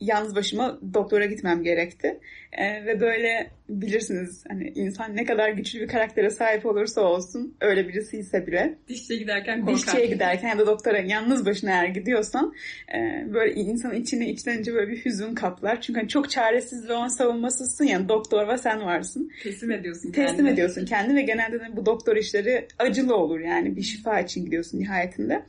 yalnız 0.02 0.36
başıma 0.36 0.80
doktora 0.94 1.26
gitmem 1.26 1.64
gerekti. 1.64 2.20
E, 2.52 2.86
ve 2.86 3.00
böyle 3.00 3.52
bilirsiniz 3.70 4.44
hani 4.48 4.72
insan 4.76 5.16
ne 5.16 5.26
kadar 5.26 5.50
güçlü 5.50 5.82
bir 5.82 5.88
karaktere 5.88 6.30
sahip 6.30 6.66
olursa 6.66 7.02
olsun 7.02 7.58
öyle 7.62 7.88
birisi 7.88 8.18
ise 8.18 8.48
bile. 8.48 8.78
Dişçiye 8.88 9.20
giderken 9.20 9.60
korkar. 9.60 9.76
Dişçiye 9.76 10.06
giderken 10.06 10.50
ya 10.50 10.58
da 10.58 10.66
doktora 10.68 11.00
yalnız 11.00 11.46
başına 11.46 11.72
eğer 11.72 11.88
gidiyorsan 11.88 12.54
e, 12.94 13.26
böyle 13.34 13.54
insanın 13.54 13.96
içini 13.96 14.30
içten 14.30 14.62
içe 14.62 14.74
böyle 14.74 14.92
bir 14.92 15.06
hüzün 15.06 15.36
kaplar. 15.36 15.82
Çünkü 15.82 16.00
hani 16.00 16.10
çok 16.10 16.30
çaresiz 16.30 16.90
ve 16.90 16.94
onun 16.94 17.08
savunmasızsın 17.08 17.86
yani 17.86 18.10
doktor 18.10 18.48
ve 18.48 18.58
sen 18.58 18.82
varsın. 18.82 19.32
Teslim 19.44 19.72
ediyorsun 19.72 20.12
Teslim 20.12 20.38
kendini. 20.38 20.50
ediyorsun 20.50 20.86
kendini 20.86 21.18
ve 21.18 21.22
genelde 21.22 21.60
de 21.60 21.68
bu 21.76 21.86
doktor 21.86 22.16
işleri 22.16 22.68
acılı 22.80 23.16
olur 23.16 23.40
yani 23.40 23.76
bir 23.76 23.82
şifa 23.82 24.20
için 24.20 24.46
gidiyorsun 24.46 24.80
nihayetinde. 24.80 25.44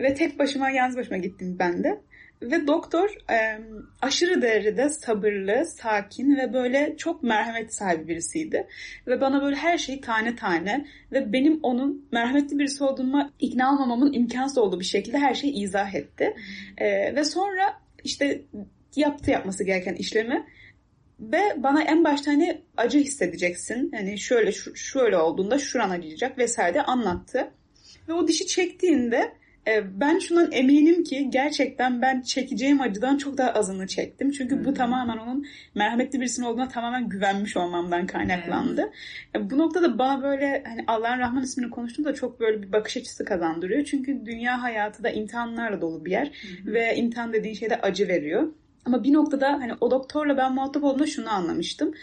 Ve 0.00 0.14
tek 0.14 0.38
başıma 0.38 0.70
yalnız 0.70 0.96
başıma 0.96 1.16
gittim 1.16 1.56
ben 1.58 1.84
de. 1.84 2.00
Ve 2.42 2.66
doktor 2.66 3.08
e, 3.30 3.60
aşırı 4.02 4.42
derecede 4.42 4.88
sabırlı, 4.88 5.66
sakin 5.66 6.36
ve 6.36 6.52
böyle 6.52 6.94
çok 6.96 7.22
merhamet 7.22 7.74
sahibi 7.74 8.08
birisiydi. 8.08 8.66
Ve 9.06 9.20
bana 9.20 9.42
böyle 9.42 9.56
her 9.56 9.78
şeyi 9.78 10.00
tane 10.00 10.36
tane 10.36 10.86
ve 11.12 11.32
benim 11.32 11.60
onun 11.62 12.08
merhametli 12.12 12.58
birisi 12.58 12.84
olduğuma 12.84 13.30
ikna 13.40 13.72
olmamamın 13.72 14.12
imkansız 14.12 14.58
olduğu 14.58 14.80
bir 14.80 14.84
şekilde 14.84 15.18
her 15.18 15.34
şeyi 15.34 15.52
izah 15.52 15.94
etti. 15.94 16.34
E, 16.78 17.14
ve 17.14 17.24
sonra 17.24 17.80
işte 18.04 18.42
yaptı 18.96 19.30
yapması 19.30 19.64
gereken 19.64 19.94
işlemi 19.94 20.46
ve 21.20 21.40
bana 21.56 21.82
en 21.82 22.04
başta 22.04 22.30
hani 22.30 22.62
acı 22.76 22.98
hissedeceksin. 22.98 23.92
Hani 23.94 24.18
şöyle 24.18 24.52
şu, 24.52 24.76
şöyle 24.76 25.16
olduğunda 25.18 25.58
şuran 25.58 25.90
acıyacak 25.90 26.38
vesaire 26.38 26.82
anlattı. 26.82 27.50
Ve 28.08 28.12
o 28.12 28.28
dişi 28.28 28.46
çektiğinde 28.46 29.32
ben 29.94 30.18
şundan 30.18 30.52
eminim 30.52 31.04
ki 31.04 31.30
gerçekten 31.30 32.02
ben 32.02 32.20
çekeceğim 32.20 32.80
acıdan 32.80 33.16
çok 33.16 33.38
daha 33.38 33.50
azını 33.50 33.86
çektim. 33.86 34.30
Çünkü 34.30 34.56
hmm. 34.56 34.64
bu 34.64 34.74
tamamen 34.74 35.16
onun 35.16 35.46
merhametli 35.74 36.20
birisinin 36.20 36.46
olduğuna 36.46 36.68
tamamen 36.68 37.08
güvenmiş 37.08 37.56
olmamdan 37.56 38.06
kaynaklandı. 38.06 38.90
Hmm. 39.34 39.50
Bu 39.50 39.58
noktada 39.58 39.98
bana 39.98 40.22
böyle 40.22 40.64
hani 40.66 40.84
Allah'ın 40.86 41.18
Rahman 41.18 41.42
ismini 41.42 41.70
konuştuğumda 41.70 42.14
çok 42.14 42.40
böyle 42.40 42.62
bir 42.62 42.72
bakış 42.72 42.96
açısı 42.96 43.24
kazandırıyor. 43.24 43.84
Çünkü 43.84 44.26
dünya 44.26 44.62
hayatı 44.62 45.04
da 45.04 45.10
imtihanlarla 45.10 45.80
dolu 45.80 46.04
bir 46.04 46.10
yer 46.10 46.26
hmm. 46.26 46.72
ve 46.72 46.96
imtihan 46.96 47.32
dediğin 47.32 47.54
şeyde 47.54 47.80
acı 47.80 48.08
veriyor. 48.08 48.52
Ama 48.84 49.04
bir 49.04 49.12
noktada 49.12 49.52
hani 49.52 49.72
o 49.80 49.90
doktorla 49.90 50.36
ben 50.36 50.54
muhatap 50.54 50.84
olduğumda 50.84 51.06
şunu 51.06 51.30
anlamıştım. 51.30 51.94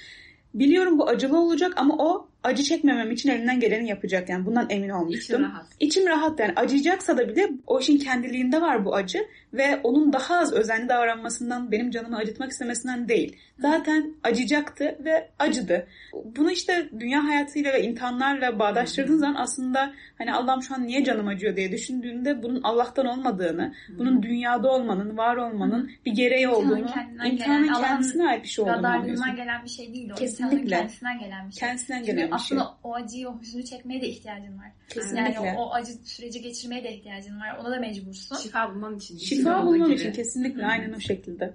Biliyorum 0.54 1.00
bu 1.00 1.08
acılı 1.08 1.40
olacak 1.40 1.74
ama 1.76 1.96
o 1.98 2.30
acı 2.44 2.64
çekmemem 2.64 3.12
için 3.12 3.30
elinden 3.30 3.60
geleni 3.60 3.90
yapacak 3.90 4.30
yani 4.30 4.46
bundan 4.46 4.68
emin 4.70 4.90
olmuştum. 4.90 5.42
İçim 5.42 5.44
rahat. 5.44 5.66
İçim 5.80 6.08
rahat 6.08 6.40
yani 6.40 6.54
acıyacaksa 6.56 7.18
da 7.18 7.30
bile 7.30 7.50
o 7.68 7.80
işin 7.80 7.98
kendiliğinde 7.98 8.62
var 8.62 8.86
bu 8.86 8.96
acı 8.96 9.20
ve 9.54 9.80
onun 9.84 10.14
daha 10.14 10.38
az 10.38 10.54
özenli 10.54 10.90
davranmasından 10.90 11.72
benim 11.72 11.92
canımı 11.92 12.18
acıtmak 12.18 12.52
istemesinden 12.52 13.10
değil. 13.10 13.38
Zaten 13.60 14.14
acıyacaktı 14.24 14.98
ve 15.06 15.30
acıdı. 15.40 15.88
Bunu 16.14 16.52
işte 16.52 16.90
dünya 17.00 17.24
hayatıyla 17.24 17.74
ve 17.74 17.84
imtihanlarla 17.84 18.60
bağdaştırdığın 18.60 19.18
zaman 19.18 19.42
aslında 19.42 19.94
hani 20.18 20.34
Allah'ım 20.34 20.64
şu 20.64 20.76
an 20.76 20.88
niye 20.88 21.04
canım 21.04 21.28
acıyor 21.28 21.56
diye 21.56 21.72
düşündüğünde 21.72 22.44
bunun 22.44 22.62
Allah'tan 22.64 23.06
olmadığını, 23.06 23.74
bunun 23.98 24.24
dünyada 24.24 24.72
olmanın, 24.72 25.18
var 25.18 25.36
olmanın 25.36 25.92
bir 26.06 26.12
gereği 26.12 26.48
olduğunu, 26.48 26.86
imtihanın 27.26 27.74
kendisine 27.74 28.28
ait 28.28 28.44
bir 28.44 28.48
şey 28.48 28.64
olduğunu 28.66 28.88
anlıyorsun. 28.88 29.36
gelen 29.36 29.64
bir 29.64 29.70
şey 29.70 29.94
değil 29.94 30.10
o. 30.12 30.16
Kesinlikle. 30.16 30.76
Kendisinden 30.76 31.20
gelen 31.20 31.48
bir 31.48 31.54
şey. 31.54 31.68
Kendisinden 31.68 32.04
gelen 32.04 32.33
bir 32.34 32.40
şey. 32.40 32.58
Aslında 32.58 32.78
o 32.84 32.94
acıyı, 32.94 33.30
o 33.30 33.42
hüznü 33.42 33.66
çekmeye 33.66 34.02
de 34.02 34.08
ihtiyacın 34.08 34.58
var. 34.58 34.72
Kesinlikle. 34.90 35.20
Yani 35.20 35.40
o, 35.40 35.62
o 35.62 35.74
acı 35.74 35.92
süreci 35.94 36.42
geçirmeye 36.42 36.84
de 36.84 36.96
ihtiyacın 36.96 37.40
var. 37.40 37.58
Ona 37.62 37.72
da 37.72 37.80
mecbursun. 37.80 38.36
Şifa 38.36 38.76
bulman 38.76 38.98
için. 38.98 39.18
Şifa 39.18 39.66
bulman 39.66 39.92
için 39.92 40.12
kesinlikle 40.12 40.62
Hı-hı. 40.62 40.72
aynen 40.72 40.94
o 40.94 41.00
şekilde. 41.00 41.54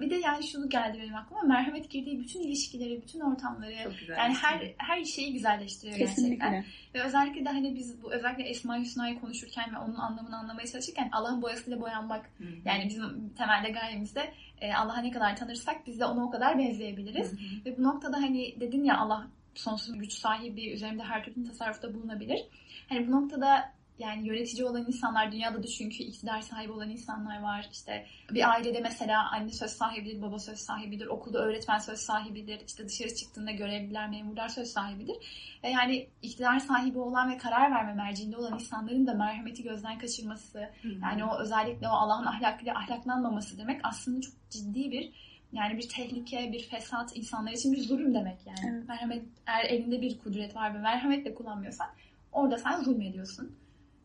Bir 0.00 0.10
de 0.10 0.14
yani 0.14 0.46
şunu 0.46 0.68
geldi 0.68 0.98
benim 1.02 1.14
aklıma. 1.14 1.42
Merhamet 1.42 1.90
girdiği 1.90 2.18
bütün 2.20 2.40
ilişkileri, 2.40 3.02
bütün 3.02 3.20
ortamları 3.20 3.72
yani 4.08 4.34
her 4.34 4.74
her 4.78 5.04
şeyi 5.04 5.32
güzelleştiriyor 5.32 5.98
Kesinlikle. 5.98 6.36
gerçekten. 6.36 6.64
Ve 6.94 7.06
özellikle 7.06 7.44
de 7.44 7.48
hani 7.48 7.74
biz 7.74 8.02
bu 8.02 8.12
özellikle 8.12 8.42
Esma 8.42 8.78
Hüsna'yı 8.78 9.20
konuşurken 9.20 9.74
ve 9.74 9.78
onun 9.78 9.94
anlamını 9.94 10.36
anlamaya 10.36 10.66
çalışırken 10.66 11.08
Allah'ın 11.12 11.42
boyasıyla 11.42 11.80
boyanmak 11.80 12.30
Hı-hı. 12.38 12.48
yani 12.64 12.88
bizim 12.88 13.28
temelde 13.38 13.70
gayemizde 13.70 14.32
e, 14.60 14.74
Allah'a 14.74 15.00
ne 15.00 15.10
kadar 15.10 15.36
tanırsak 15.36 15.86
biz 15.86 16.00
de 16.00 16.04
ona 16.04 16.24
o 16.24 16.30
kadar 16.30 16.58
benzeyebiliriz. 16.58 17.32
Hı-hı. 17.32 17.64
Ve 17.64 17.78
bu 17.78 17.82
noktada 17.82 18.16
hani 18.16 18.60
dedin 18.60 18.84
ya 18.84 18.98
Allah 18.98 19.26
sonsuz 19.54 19.98
güç 19.98 20.12
sahibi, 20.12 20.70
üzerinde 20.70 21.02
her 21.02 21.24
türlü 21.24 21.44
tasarrufta 21.44 21.94
bulunabilir. 21.94 22.40
Hani 22.88 23.08
bu 23.08 23.12
noktada 23.12 23.74
yani 23.98 24.26
yönetici 24.26 24.64
olan 24.64 24.86
insanlar 24.86 25.32
dünyada 25.32 25.62
da 25.62 25.66
çünkü 25.66 26.02
iktidar 26.02 26.40
sahibi 26.40 26.72
olan 26.72 26.90
insanlar 26.90 27.42
var. 27.42 27.68
İşte 27.72 28.06
bir 28.30 28.50
ailede 28.50 28.80
mesela 28.80 29.30
anne 29.30 29.52
söz 29.52 29.70
sahibidir, 29.70 30.22
baba 30.22 30.38
söz 30.38 30.58
sahibidir, 30.58 31.06
okulda 31.06 31.38
öğretmen 31.38 31.78
söz 31.78 31.98
sahibidir, 31.98 32.60
işte 32.66 32.88
dışarı 32.88 33.14
çıktığında 33.14 33.50
görevliler, 33.50 34.08
memurlar 34.08 34.48
söz 34.48 34.68
sahibidir. 34.68 35.16
Ve 35.64 35.68
yani 35.70 36.08
iktidar 36.22 36.58
sahibi 36.58 36.98
olan 36.98 37.30
ve 37.30 37.38
karar 37.38 37.70
verme 37.70 37.94
merciinde 37.94 38.36
olan 38.36 38.54
insanların 38.54 39.06
da 39.06 39.14
merhameti 39.14 39.62
gözden 39.62 39.98
kaçırması, 39.98 40.70
yani 41.02 41.24
o 41.24 41.40
özellikle 41.40 41.88
o 41.88 41.92
Allah'ın 41.92 42.26
ahlakıyla 42.26 42.74
ahlaklanmaması 42.74 43.58
demek 43.58 43.80
aslında 43.82 44.20
çok 44.20 44.34
ciddi 44.50 44.90
bir 44.90 45.33
yani 45.54 45.78
bir 45.78 45.88
tehlike, 45.88 46.52
bir 46.52 46.62
fesat 46.62 47.16
insanlar 47.16 47.52
için 47.52 47.72
bir 47.72 47.80
zulüm 47.80 48.14
demek 48.14 48.38
yani. 48.46 48.74
Evet. 48.74 48.88
Merhamet 48.88 49.22
eğer 49.46 49.64
elinde 49.64 50.00
bir 50.02 50.18
kudret 50.18 50.56
var 50.56 50.74
ve 50.74 50.78
merhametle 50.78 51.34
kullanmıyorsan 51.34 51.88
orada 52.32 52.58
sen 52.58 52.82
zulmediyorsun. 52.82 53.56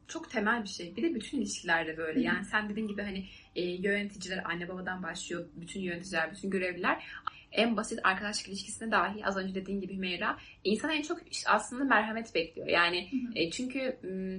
Çok 0.07 0.31
temel 0.31 0.63
bir 0.63 0.69
şey. 0.69 0.95
Bir 0.95 1.03
de 1.03 1.15
bütün 1.15 1.37
ilişkilerde 1.37 1.97
böyle. 1.97 2.21
Yani 2.21 2.45
sen 2.45 2.69
dediğin 2.69 2.87
gibi 2.87 3.01
hani 3.01 3.25
e, 3.55 3.61
yöneticiler 3.61 4.43
anne 4.45 4.69
babadan 4.69 5.03
başlıyor. 5.03 5.45
Bütün 5.55 5.81
yöneticiler, 5.81 6.31
bütün 6.31 6.49
görevliler 6.49 7.03
en 7.51 7.77
basit 7.77 7.99
arkadaşlık 8.03 8.47
ilişkisine 8.47 8.91
dahi 8.91 9.25
az 9.25 9.37
önce 9.37 9.55
dediğin 9.55 9.81
gibi 9.81 9.97
Meyra 9.97 10.37
insan 10.63 10.91
en 10.91 11.01
çok 11.01 11.31
işte 11.31 11.49
aslında 11.49 11.83
merhamet 11.83 12.35
bekliyor. 12.35 12.67
Yani 12.67 13.09
E, 13.35 13.51
çünkü 13.51 13.97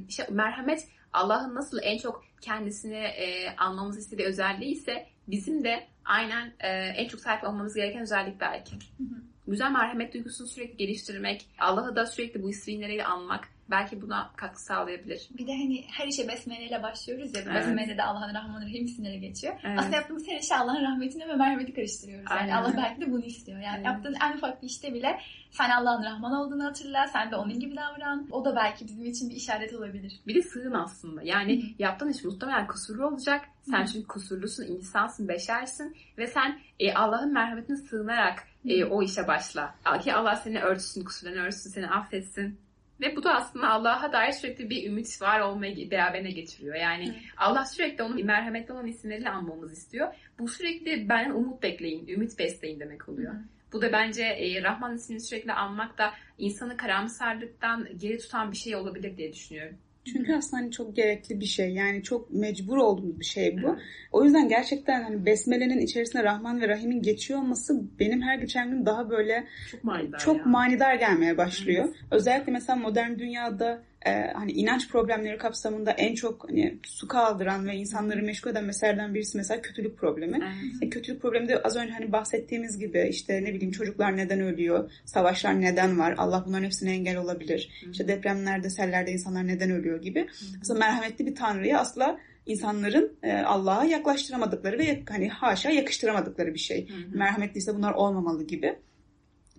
işte 0.08 0.26
merhamet 0.30 0.88
Allah'ın 1.12 1.54
nasıl 1.54 1.78
en 1.82 1.98
çok 1.98 2.24
kendisine 2.40 3.06
e, 3.06 3.56
almamızı 3.56 3.98
istediği 4.00 4.26
özelliği 4.26 4.72
ise 4.72 5.06
bizim 5.28 5.64
de 5.64 5.86
aynen 6.04 6.52
e, 6.60 6.68
en 6.68 7.08
çok 7.08 7.20
sahip 7.20 7.44
olmamız 7.44 7.74
gereken 7.74 8.02
özellik 8.02 8.40
belki. 8.40 8.74
Hı 8.74 9.02
hı. 9.02 9.22
Güzel 9.48 9.70
merhamet 9.70 10.14
duygusunu 10.14 10.48
sürekli 10.48 10.76
geliştirmek, 10.76 11.46
Allah'ı 11.58 11.96
da 11.96 12.06
sürekli 12.06 12.42
bu 12.42 12.50
isimleriyle 12.50 13.04
anmak 13.04 13.48
belki 13.70 14.02
buna 14.02 14.30
katkı 14.36 14.62
sağlayabilir. 14.62 15.28
Bir 15.38 15.46
de 15.46 15.52
hani 15.52 15.84
her 15.88 16.06
işe 16.06 16.28
besmeleyle 16.28 16.82
başlıyoruz 16.82 17.34
ya. 17.34 17.42
Evet. 17.44 17.54
Besmele'de 17.54 18.02
Allah'ın 18.02 18.34
Rahman 18.34 18.62
Rahim 18.62 18.84
isimleri 18.84 19.20
geçiyor. 19.20 19.60
Evet. 19.64 19.78
Aslında 19.78 19.96
yaptığımız 19.96 20.28
her 20.28 20.40
işe 20.40 20.56
Allah'ın 20.56 20.82
rahmetini 20.82 21.28
ve 21.28 21.36
merhameti 21.36 21.74
karıştırıyoruz. 21.74 22.30
Yani 22.30 22.40
Aynen. 22.40 22.52
Allah 22.52 22.74
belki 22.76 23.00
de 23.00 23.12
bunu 23.12 23.24
istiyor. 23.24 23.58
Yani 23.58 23.76
evet. 23.76 23.86
yaptığın 23.86 24.16
en 24.24 24.36
ufak 24.36 24.62
bir 24.62 24.66
işte 24.66 24.94
bile 24.94 25.20
sen 25.50 25.70
Allah'ın 25.70 26.04
Rahman 26.04 26.32
olduğunu 26.32 26.64
hatırla. 26.64 27.06
Sen 27.06 27.30
de 27.30 27.36
onun 27.36 27.60
gibi 27.60 27.76
davran. 27.76 28.28
O 28.30 28.44
da 28.44 28.56
belki 28.56 28.86
bizim 28.86 29.04
için 29.04 29.30
bir 29.30 29.36
işaret 29.36 29.74
olabilir. 29.74 30.20
Bir 30.26 30.34
de 30.34 30.42
sığın 30.42 30.72
aslında. 30.72 31.22
Yani 31.22 31.62
Hı-hı. 31.62 31.72
yaptığın 31.78 32.08
iş 32.08 32.24
muhtemelen 32.24 32.66
kusurlu 32.66 33.06
olacak. 33.06 33.44
Sen 33.62 33.78
Hı-hı. 33.78 33.86
çünkü 33.86 34.06
kusurlusun, 34.06 34.64
insansın, 34.64 35.28
beşersin 35.28 35.96
ve 36.18 36.26
sen 36.26 36.60
e, 36.80 36.94
Allah'ın 36.94 37.32
merhametine 37.32 37.76
sığınarak 37.76 38.48
e, 38.64 38.84
o 38.84 39.02
işe 39.02 39.26
başla. 39.26 39.74
Ki 40.02 40.14
Allah 40.14 40.36
seni 40.36 40.60
örtsün, 40.60 41.04
kusurlarını 41.04 41.40
örtsün, 41.40 41.70
seni 41.70 41.86
affetsin. 41.86 42.60
Ve 43.00 43.16
bu 43.16 43.24
da 43.24 43.34
aslında 43.34 43.68
Allah'a 43.68 44.12
dair 44.12 44.32
sürekli 44.32 44.70
bir 44.70 44.86
ümit 44.86 45.22
var 45.22 45.40
olmayı 45.40 45.90
beraberine 45.90 46.30
getiriyor. 46.30 46.74
Yani 46.74 47.04
evet. 47.04 47.22
Allah 47.36 47.64
sürekli 47.64 48.02
onun 48.02 48.24
merhametli 48.24 48.72
olan 48.72 48.86
isimleriyle 48.86 49.30
anmamızı 49.30 49.72
istiyor. 49.74 50.14
Bu 50.38 50.48
sürekli 50.48 51.08
benden 51.08 51.30
umut 51.30 51.62
bekleyin, 51.62 52.08
ümit 52.08 52.38
besleyin 52.38 52.80
demek 52.80 53.08
oluyor. 53.08 53.34
Hı. 53.34 53.38
Bu 53.72 53.82
da 53.82 53.92
bence 53.92 54.22
e, 54.22 54.62
Rahman 54.62 54.94
ismini 54.94 55.20
sürekli 55.20 55.52
anmak 55.52 55.98
da 55.98 56.14
insanı 56.38 56.76
karamsarlıktan 56.76 57.88
geri 57.96 58.18
tutan 58.18 58.52
bir 58.52 58.56
şey 58.56 58.76
olabilir 58.76 59.16
diye 59.16 59.32
düşünüyorum. 59.32 59.76
Çünkü 60.04 60.34
aslında 60.34 60.62
hani 60.62 60.70
çok 60.70 60.96
gerekli 60.96 61.40
bir 61.40 61.46
şey. 61.46 61.70
Yani 61.70 62.02
çok 62.02 62.30
mecbur 62.30 62.76
olduğumuz 62.76 63.20
bir 63.20 63.24
şey 63.24 63.62
bu. 63.62 63.76
O 64.12 64.24
yüzden 64.24 64.48
gerçekten 64.48 65.02
hani 65.02 65.26
Besmele'nin 65.26 65.78
içerisinde 65.78 66.24
Rahman 66.24 66.60
ve 66.60 66.68
Rahim'in 66.68 67.02
geçiyor 67.02 67.40
olması 67.40 67.82
benim 67.98 68.22
her 68.22 68.38
geçen 68.38 68.70
gün 68.70 68.86
daha 68.86 69.10
böyle 69.10 69.46
çok 69.70 69.84
manidar, 69.84 70.18
çok 70.18 70.46
manidar 70.46 70.94
gelmeye 70.94 71.38
başlıyor. 71.38 71.84
Evet. 71.84 71.96
Özellikle 72.10 72.52
mesela 72.52 72.76
modern 72.76 73.18
dünyada 73.18 73.82
e, 74.06 74.10
hani 74.34 74.52
inanç 74.52 74.88
problemleri 74.88 75.38
kapsamında 75.38 75.90
en 75.90 76.14
çok 76.14 76.48
hani 76.48 76.78
su 76.82 77.08
kaldıran 77.08 77.66
ve 77.66 77.74
insanları 77.74 78.22
meşgul 78.22 78.50
eden 78.50 78.64
meselelerden 78.64 79.14
birisi 79.14 79.36
mesela 79.36 79.62
kötülük 79.62 79.98
problemi. 79.98 80.38
Evet. 80.42 80.82
E, 80.82 80.90
kötülük 80.90 81.22
problemi 81.22 81.48
de 81.48 81.62
az 81.62 81.76
önce 81.76 81.92
hani 81.92 82.12
bahsettiğimiz 82.12 82.78
gibi 82.78 83.06
işte 83.10 83.44
ne 83.44 83.54
bileyim 83.54 83.72
çocuklar 83.72 84.16
neden 84.16 84.40
ölüyor, 84.40 84.90
savaşlar 85.04 85.60
neden 85.60 85.98
var, 85.98 86.14
Allah 86.18 86.44
bunların 86.46 86.64
hepsine 86.64 86.92
engel 86.92 87.16
olabilir. 87.16 87.70
Hı. 87.84 87.90
İşte 87.90 88.08
depremlerde, 88.08 88.70
sellerde 88.70 89.12
insanlar 89.12 89.46
neden 89.46 89.70
ölüyor 89.70 90.02
gibi. 90.02 90.20
Hı. 90.20 90.44
Aslında 90.62 90.78
merhametli 90.78 91.26
bir 91.26 91.34
tanrıyı 91.34 91.78
asla 91.78 92.18
insanların 92.46 93.18
e, 93.22 93.32
Allah'a 93.32 93.84
yaklaştıramadıkları 93.84 94.78
ve 94.78 95.02
hani 95.08 95.28
haşa 95.28 95.70
yakıştıramadıkları 95.70 96.54
bir 96.54 96.58
şey. 96.58 96.88
Hı 96.88 96.94
hı. 96.94 97.18
Merhametliyse 97.18 97.74
bunlar 97.74 97.92
olmamalı 97.92 98.46
gibi. 98.46 98.78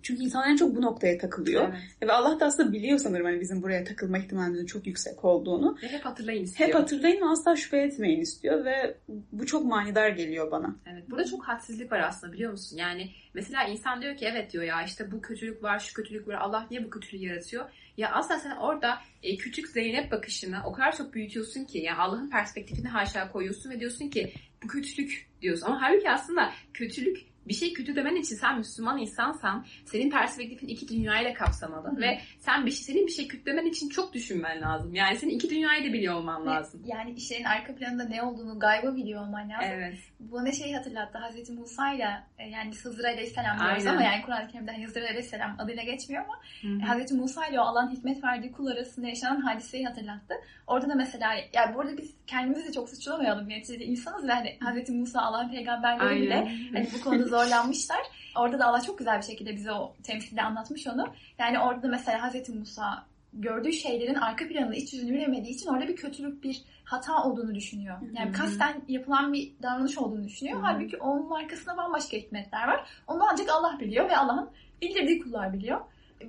Çünkü 0.02 0.22
insan 0.22 0.50
en 0.50 0.56
çok 0.56 0.76
bu 0.76 0.82
noktaya 0.82 1.18
takılıyor. 1.18 1.68
Evet. 1.68 2.08
Ve 2.08 2.12
Allah 2.12 2.40
da 2.40 2.46
aslında 2.46 2.72
biliyor 2.72 2.98
sanırım 2.98 3.26
hani 3.26 3.40
bizim 3.40 3.62
buraya 3.62 3.84
takılma 3.84 4.18
ihtimalimizin 4.18 4.66
çok 4.66 4.86
yüksek 4.86 5.24
olduğunu. 5.24 5.78
Ve 5.82 5.88
hep 5.88 6.04
hatırlayın 6.04 6.44
istiyor. 6.44 6.68
Hep 6.68 6.74
hatırlayın 6.74 7.20
ve 7.20 7.24
asla 7.24 7.56
şüphe 7.56 7.78
etmeyin 7.78 8.20
istiyor 8.20 8.64
ve 8.64 8.96
bu 9.32 9.46
çok 9.46 9.64
manidar 9.64 10.08
geliyor 10.08 10.50
bana. 10.50 10.76
Evet. 10.92 11.10
Burada 11.10 11.24
çok 11.24 11.44
hadsizlik 11.44 11.92
var 11.92 12.00
aslında 12.00 12.32
biliyor 12.32 12.50
musun? 12.50 12.76
Yani 12.76 13.10
mesela 13.34 13.64
insan 13.64 14.02
diyor 14.02 14.16
ki 14.16 14.24
evet 14.32 14.52
diyor 14.52 14.64
ya 14.64 14.82
işte 14.82 15.10
bu 15.10 15.20
kötülük 15.20 15.62
var, 15.62 15.78
şu 15.78 15.94
kötülük 15.94 16.28
var. 16.28 16.34
Allah 16.34 16.66
niye 16.70 16.84
bu 16.84 16.90
kötülüğü 16.90 17.26
yaratıyor? 17.26 17.64
Ya 17.96 18.10
aslında 18.12 18.40
sen 18.40 18.56
orada 18.56 18.98
e, 19.22 19.36
küçük 19.36 19.68
Zeynep 19.68 20.12
bakışını 20.12 20.60
o 20.66 20.72
kadar 20.72 20.96
çok 20.96 21.14
büyütüyorsun 21.14 21.64
ki 21.64 21.78
yani 21.78 21.98
Allah'ın 21.98 22.30
perspektifini 22.30 22.88
haşa 22.88 23.32
koyuyorsun 23.32 23.70
ve 23.70 23.80
diyorsun 23.80 24.08
ki 24.08 24.32
bu 24.62 24.68
kötülük 24.68 25.28
diyorsun. 25.42 25.66
Ama 25.66 25.82
halbuki 25.82 26.10
aslında 26.10 26.52
kötülük 26.74 27.31
bir 27.48 27.54
şey 27.54 27.72
kötü 27.72 27.96
demen 27.96 28.16
için 28.16 28.36
sen 28.36 28.58
Müslüman 28.58 28.98
insansan 28.98 29.66
senin 29.84 30.10
perspektifin 30.10 30.68
iki 30.68 30.88
dünyayla 30.88 31.34
kapsamalı 31.34 31.96
Hı. 31.96 32.00
ve 32.00 32.18
sen 32.38 32.66
bir 32.66 32.70
şey, 32.70 32.84
senin 32.84 33.06
bir 33.06 33.12
şey 33.12 33.28
kötü 33.28 33.46
demen 33.46 33.66
için 33.66 33.88
çok 33.88 34.14
düşünmen 34.14 34.62
lazım. 34.62 34.94
Yani 34.94 35.16
senin 35.16 35.32
iki 35.32 35.50
dünyayı 35.50 35.88
da 35.88 35.92
biliyor 35.92 36.14
olman 36.14 36.46
lazım. 36.46 36.82
Yani 36.86 37.12
işlerin 37.12 37.44
arka 37.44 37.74
planında 37.74 38.04
ne 38.04 38.22
olduğunu 38.22 38.58
gayba 38.58 38.96
biliyor 38.96 39.22
olman 39.22 39.50
lazım. 39.50 39.70
Evet. 39.72 39.98
Bu 40.20 40.44
ne 40.44 40.52
şeyi 40.52 40.76
hatırlattı 40.76 41.18
Hazreti 41.18 41.52
Musa 41.52 41.92
ile 41.92 42.22
e, 42.38 42.48
yani 42.48 42.74
Hızır 42.82 43.04
Aleyhisselam 43.04 43.58
diyoruz 43.58 43.86
ama 43.86 44.02
yani 44.02 44.22
Kur'an-ı 44.22 44.48
Kerim'de 44.48 44.84
Hızır 44.84 45.02
Aleyhisselam 45.02 45.56
adıyla 45.58 45.82
geçmiyor 45.82 46.24
ama 46.24 46.34
Hı. 46.62 46.86
Hazreti 46.86 47.14
Musa 47.14 47.46
ile 47.46 47.60
o 47.60 47.62
Allah'ın 47.62 47.90
hikmet 47.90 48.24
verdiği 48.24 48.52
kul 48.52 48.66
arasında 48.66 49.08
yaşanan 49.08 49.40
hadiseyi 49.40 49.84
hatırlattı. 49.86 50.34
Orada 50.66 50.88
da 50.88 50.94
mesela 50.94 51.34
yani 51.52 51.74
bu 51.74 51.80
arada 51.80 51.96
biz 51.96 52.14
kendimizi 52.26 52.68
de 52.68 52.72
çok 52.72 52.88
suçlamayalım. 52.88 53.48
Neticede 53.48 53.84
insanız 53.84 54.28
ve 54.28 54.32
hani 54.32 54.56
Hazreti 54.60 54.92
Musa 54.92 55.20
Allah'ın 55.20 55.50
peygamberleri 55.50 56.08
Aynen. 56.08 56.22
bile 56.22 56.34
hani 56.72 56.88
bu 56.94 57.04
konuda 57.04 57.31
zorlanmışlar. 57.32 58.00
Orada 58.36 58.58
da 58.58 58.66
Allah 58.66 58.80
çok 58.80 58.98
güzel 58.98 59.18
bir 59.18 59.26
şekilde 59.26 59.56
bize 59.56 59.72
o 59.72 59.94
temsilde 60.02 60.42
anlatmış 60.42 60.86
onu. 60.86 61.12
Yani 61.38 61.58
orada 61.58 61.82
da 61.82 61.88
mesela 61.88 62.22
Hazreti 62.22 62.52
Musa 62.52 63.06
gördüğü 63.32 63.72
şeylerin 63.72 64.14
arka 64.14 64.48
planını 64.48 64.76
iç 64.76 64.92
yüzünü 64.92 65.14
bilemediği 65.14 65.54
için 65.54 65.68
orada 65.68 65.88
bir 65.88 65.96
kötülük, 65.96 66.44
bir 66.44 66.62
hata 66.84 67.24
olduğunu 67.24 67.54
düşünüyor. 67.54 67.96
Yani 68.14 68.28
Hı-hı. 68.28 68.32
kasten 68.32 68.82
yapılan 68.88 69.32
bir 69.32 69.52
davranış 69.62 69.98
olduğunu 69.98 70.24
düşünüyor. 70.24 70.58
Hı-hı. 70.58 70.66
Halbuki 70.66 70.96
onun 70.96 71.30
arkasında 71.30 71.76
bambaşka 71.76 72.16
hikmetler 72.16 72.68
var. 72.68 72.86
Onu 73.06 73.22
ancak 73.32 73.48
Allah 73.48 73.80
biliyor 73.80 74.08
ve 74.08 74.16
Allah'ın 74.16 74.50
bildirdiği 74.82 75.20
kullar 75.20 75.52
biliyor 75.52 75.80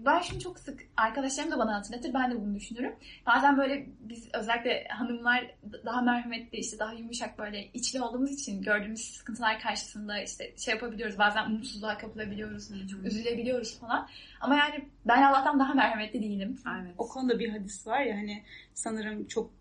ben 0.05 0.21
şimdi 0.21 0.43
çok 0.43 0.59
sık 0.59 0.79
arkadaşlarım 0.97 1.51
da 1.51 1.59
bana 1.59 1.75
hatırlatır. 1.75 2.13
Ben 2.13 2.31
de 2.31 2.41
bunu 2.41 2.55
düşünürüm. 2.55 2.95
Bazen 3.25 3.57
böyle 3.57 3.85
biz 3.99 4.29
özellikle 4.33 4.87
hanımlar 4.89 5.55
daha 5.85 6.01
merhametli 6.01 6.57
işte 6.57 6.79
daha 6.79 6.93
yumuşak 6.93 7.39
böyle 7.39 7.67
içli 7.73 8.01
olduğumuz 8.01 8.31
için 8.31 8.61
gördüğümüz 8.61 9.01
sıkıntılar 9.01 9.59
karşısında 9.59 10.21
işte 10.21 10.53
şey 10.57 10.73
yapabiliyoruz. 10.73 11.17
Bazen 11.17 11.45
umutsuzluğa 11.45 11.97
kapılabiliyoruz. 11.97 12.69
Çok 12.91 13.05
üzülebiliyoruz 13.05 13.79
falan. 13.79 14.07
Ama 14.41 14.55
yani 14.55 14.85
ben 15.05 15.21
Allah'tan 15.21 15.59
daha 15.59 15.73
merhametli 15.73 16.21
değilim. 16.21 16.59
Evet. 16.81 16.95
O 16.97 17.07
konuda 17.07 17.39
bir 17.39 17.49
hadis 17.49 17.87
var 17.87 18.01
ya 18.01 18.15
hani 18.15 18.43
sanırım 18.73 19.27
çok 19.27 19.51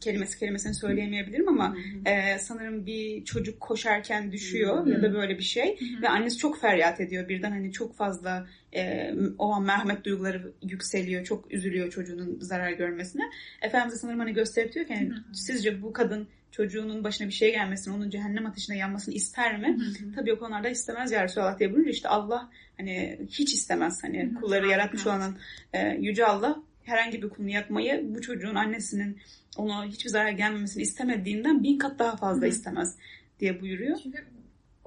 kelimesi 0.00 0.38
kelimesini 0.38 0.74
söyleyemeyebilirim 0.74 1.48
ama 1.48 1.76
e, 2.04 2.38
sanırım 2.38 2.86
bir 2.86 3.24
çocuk 3.24 3.60
koşarken 3.60 4.32
düşüyor 4.32 4.86
ya 4.86 5.02
da 5.02 5.12
böyle 5.14 5.38
bir 5.38 5.42
şey 5.42 5.78
ve 6.02 6.08
annesi 6.08 6.38
çok 6.38 6.60
feryat 6.60 7.00
ediyor 7.00 7.28
birden 7.28 7.50
hani 7.50 7.72
çok 7.72 7.96
fazla 7.96 8.46
e, 8.74 9.14
o 9.38 9.52
an 9.52 9.62
merhamet 9.62 10.04
duyguları 10.04 10.52
yükseliyor 10.62 11.24
çok 11.24 11.52
üzülüyor 11.52 11.90
çocuğunun 11.90 12.38
zarar 12.40 12.70
görmesine. 12.70 13.22
Efendimiz 13.62 14.00
sanırım 14.00 14.18
hani 14.18 14.32
gösterip 14.32 14.74
diyor 14.74 14.86
ki 14.86 14.94
hani, 14.94 15.12
sizce 15.32 15.82
bu 15.82 15.92
kadın 15.92 16.28
çocuğunun 16.50 17.04
başına 17.04 17.26
bir 17.26 17.32
şey 17.32 17.52
gelmesini, 17.52 17.94
onun 17.94 18.10
cehennem 18.10 18.46
ateşinde 18.46 18.76
yanmasını 18.76 19.14
ister 19.14 19.58
mi? 19.58 19.78
Hı 19.80 20.04
hı. 20.04 20.12
Tabii 20.14 20.32
o 20.32 20.38
konularda 20.38 20.68
istemez 20.68 21.12
ya 21.12 21.24
Resulallah 21.24 21.58
diye 21.58 21.70
buyurunca 21.70 21.90
işte 21.90 22.08
Allah 22.08 22.50
hani 22.76 23.18
hiç 23.28 23.54
istemez. 23.54 23.98
Hani 24.02 24.30
hı 24.30 24.34
kulları 24.34 24.68
yaratmış 24.68 25.06
olan 25.06 25.36
e, 25.72 25.96
Yüce 26.00 26.26
Allah 26.26 26.62
herhangi 26.84 27.22
bir 27.22 27.28
kulunu 27.28 27.50
yakmayı 27.50 28.14
bu 28.14 28.20
çocuğun 28.20 28.54
annesinin 28.54 29.18
ona 29.56 29.84
hiçbir 29.84 30.10
zarar 30.10 30.30
gelmemesini 30.30 30.82
istemediğinden 30.82 31.62
bin 31.62 31.78
kat 31.78 31.98
daha 31.98 32.16
fazla 32.16 32.46
istemez 32.46 32.96
diye 33.40 33.60
buyuruyor. 33.60 33.98
Çünkü 34.02 34.24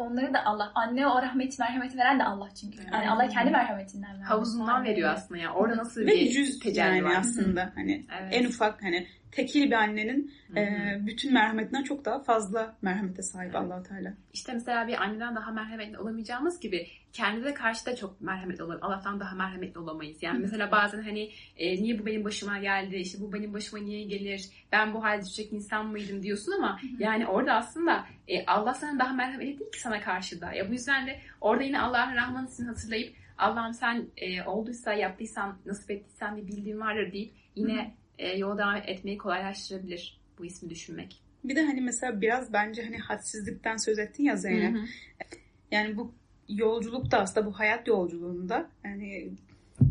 onları 0.01 0.33
da 0.33 0.45
Allah, 0.45 0.71
anne 0.75 1.07
o 1.07 1.21
rahmeti, 1.21 1.61
merhameti 1.61 1.97
veren 1.97 2.19
de 2.19 2.23
Allah 2.23 2.49
çünkü. 2.61 2.77
Yani 2.77 2.95
Aynen. 2.95 3.07
Allah 3.07 3.27
kendi 3.27 3.51
merhametinden 3.51 4.11
veriyor. 4.11 4.27
Havuzundan 4.27 4.83
veriyor 4.83 5.13
aslında 5.13 5.41
ya. 5.41 5.53
Orada 5.53 5.77
nasıl 5.77 6.01
Ve 6.01 6.07
bir 6.07 6.31
yüz 6.31 6.59
tecelli 6.59 6.79
yani 6.79 7.03
var. 7.03 7.15
aslında. 7.19 7.71
Hani 7.75 8.05
evet. 8.21 8.29
en 8.31 8.45
ufak 8.45 8.83
hani 8.83 9.07
tekil 9.31 9.65
bir 9.65 9.71
annenin 9.71 10.33
e, 10.57 10.67
bütün 11.05 11.33
merhametinden 11.33 11.83
çok 11.83 12.05
daha 12.05 12.19
fazla 12.19 12.75
merhamete 12.81 13.21
sahip 13.21 13.55
evet. 13.55 13.55
allah 13.55 13.83
Teala. 13.83 14.13
İşte 14.33 14.53
mesela 14.53 14.87
bir 14.87 15.01
anneden 15.01 15.35
daha 15.35 15.51
merhametli 15.51 15.99
olamayacağımız 15.99 16.59
gibi 16.59 16.87
kendimize 17.13 17.53
karşı 17.53 17.85
da 17.85 17.95
çok 17.95 18.21
merhametli 18.21 18.63
olalım. 18.63 18.79
Allah'tan 18.83 19.19
daha 19.19 19.35
merhametli 19.35 19.79
olamayız. 19.79 20.23
Yani 20.23 20.39
mesela 20.39 20.71
bazen 20.71 21.01
hani 21.01 21.31
e, 21.57 21.83
niye 21.83 21.99
bu 21.99 22.05
benim 22.05 22.23
başıma 22.23 22.57
geldi, 22.57 22.95
işte 22.95 23.21
bu 23.21 23.33
benim 23.33 23.53
başıma 23.53 23.83
niye 23.83 24.03
gelir, 24.03 24.49
ben 24.71 24.93
bu 24.93 25.03
halde 25.03 25.21
düşecek 25.25 25.53
insan 25.53 25.87
mıydım 25.87 26.23
diyorsun 26.23 26.51
ama 26.51 26.79
yani 26.99 27.27
orada 27.27 27.53
aslında 27.53 28.05
e, 28.27 28.45
Allah 28.45 28.73
sana 28.73 28.99
daha 28.99 29.13
merhametli 29.13 29.59
değil 29.59 29.71
ki 29.71 29.81
sana 29.81 30.01
karşı 30.01 30.41
da. 30.41 30.53
Ya 30.53 30.69
bu 30.69 30.73
yüzden 30.73 31.07
de 31.07 31.19
orada 31.41 31.63
yine 31.63 31.79
Allah'ın 31.79 32.15
rahmanısını 32.15 32.67
hatırlayıp 32.67 33.15
Allah'ım 33.37 33.73
sen 33.73 34.07
e, 34.17 34.43
olduysa, 34.43 34.93
yaptıysan, 34.93 35.57
nasip 35.65 35.91
ettiysen 35.91 36.37
bir 36.37 36.47
bildiğin 36.47 36.79
vardır 36.79 37.11
deyip 37.11 37.33
yine 37.55 37.95
e, 38.17 38.37
yola 38.37 38.57
devam 38.57 38.75
etmeyi 38.75 39.17
kolaylaştırabilir 39.17 40.19
bu 40.37 40.45
ismi 40.45 40.69
düşünmek. 40.69 41.21
Bir 41.43 41.55
de 41.55 41.65
hani 41.65 41.81
mesela 41.81 42.21
biraz 42.21 42.53
bence 42.53 42.83
hani 42.83 42.97
hadsizlikten 42.97 43.77
söz 43.77 43.99
ettin 43.99 44.23
ya 44.23 44.35
Zeynep. 44.35 44.75
Hı 44.75 44.79
hı. 44.79 44.85
Yani 45.71 45.97
bu 45.97 46.13
yolculukta 46.49 47.19
aslında 47.19 47.45
bu 47.45 47.59
hayat 47.59 47.87
yolculuğunda 47.87 48.69
yani 48.85 49.29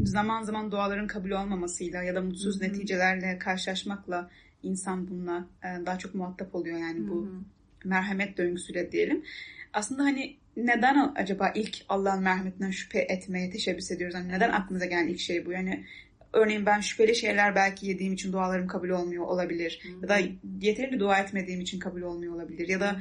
zaman 0.03 0.43
zaman 0.43 0.71
duaların 0.71 1.07
kabul 1.07 1.31
olmamasıyla 1.31 2.03
ya 2.03 2.15
da 2.15 2.21
mutsuz 2.21 2.61
hı 2.61 2.65
hı. 2.65 2.69
neticelerle 2.69 3.39
karşılaşmakla 3.39 4.31
insan 4.63 5.09
bununla 5.09 5.47
e, 5.65 5.87
daha 5.87 5.99
çok 5.99 6.15
muhatap 6.15 6.55
oluyor 6.55 6.79
yani 6.79 7.09
bu 7.09 7.27
hı 7.27 7.31
hı. 7.31 7.41
merhamet 7.85 8.39
döngüsüyle 8.39 8.93
diyelim. 8.93 9.25
Aslında 9.73 10.03
hani 10.03 10.37
neden 10.57 11.13
acaba 11.17 11.53
ilk 11.55 11.85
Allah'ın 11.89 12.23
merhametinden 12.23 12.71
şüphe 12.71 12.99
etmeye 12.99 13.51
teşebbüs 13.51 13.91
ediyoruz? 13.91 14.15
Yani 14.15 14.29
neden 14.29 14.51
aklımıza 14.51 14.87
gelen 14.87 15.09
ilk 15.09 15.21
şey 15.21 15.47
bu? 15.47 15.53
Yani 15.53 15.85
örneğin 16.33 16.67
ben 16.67 16.81
şüpheli 16.81 17.17
şeyler 17.17 17.55
belki 17.55 17.87
yediğim 17.87 18.13
için 18.13 18.33
dualarım 18.33 18.67
kabul 18.67 18.89
olmuyor 18.89 19.27
olabilir. 19.27 19.81
Hı-hı. 19.83 20.03
Ya 20.03 20.09
da 20.09 20.29
yeterince 20.61 21.01
dua 21.01 21.19
etmediğim 21.19 21.61
için 21.61 21.79
kabul 21.79 22.03
olmuyor 22.03 22.35
olabilir. 22.35 22.69
Ya 22.69 22.81
da 22.81 23.01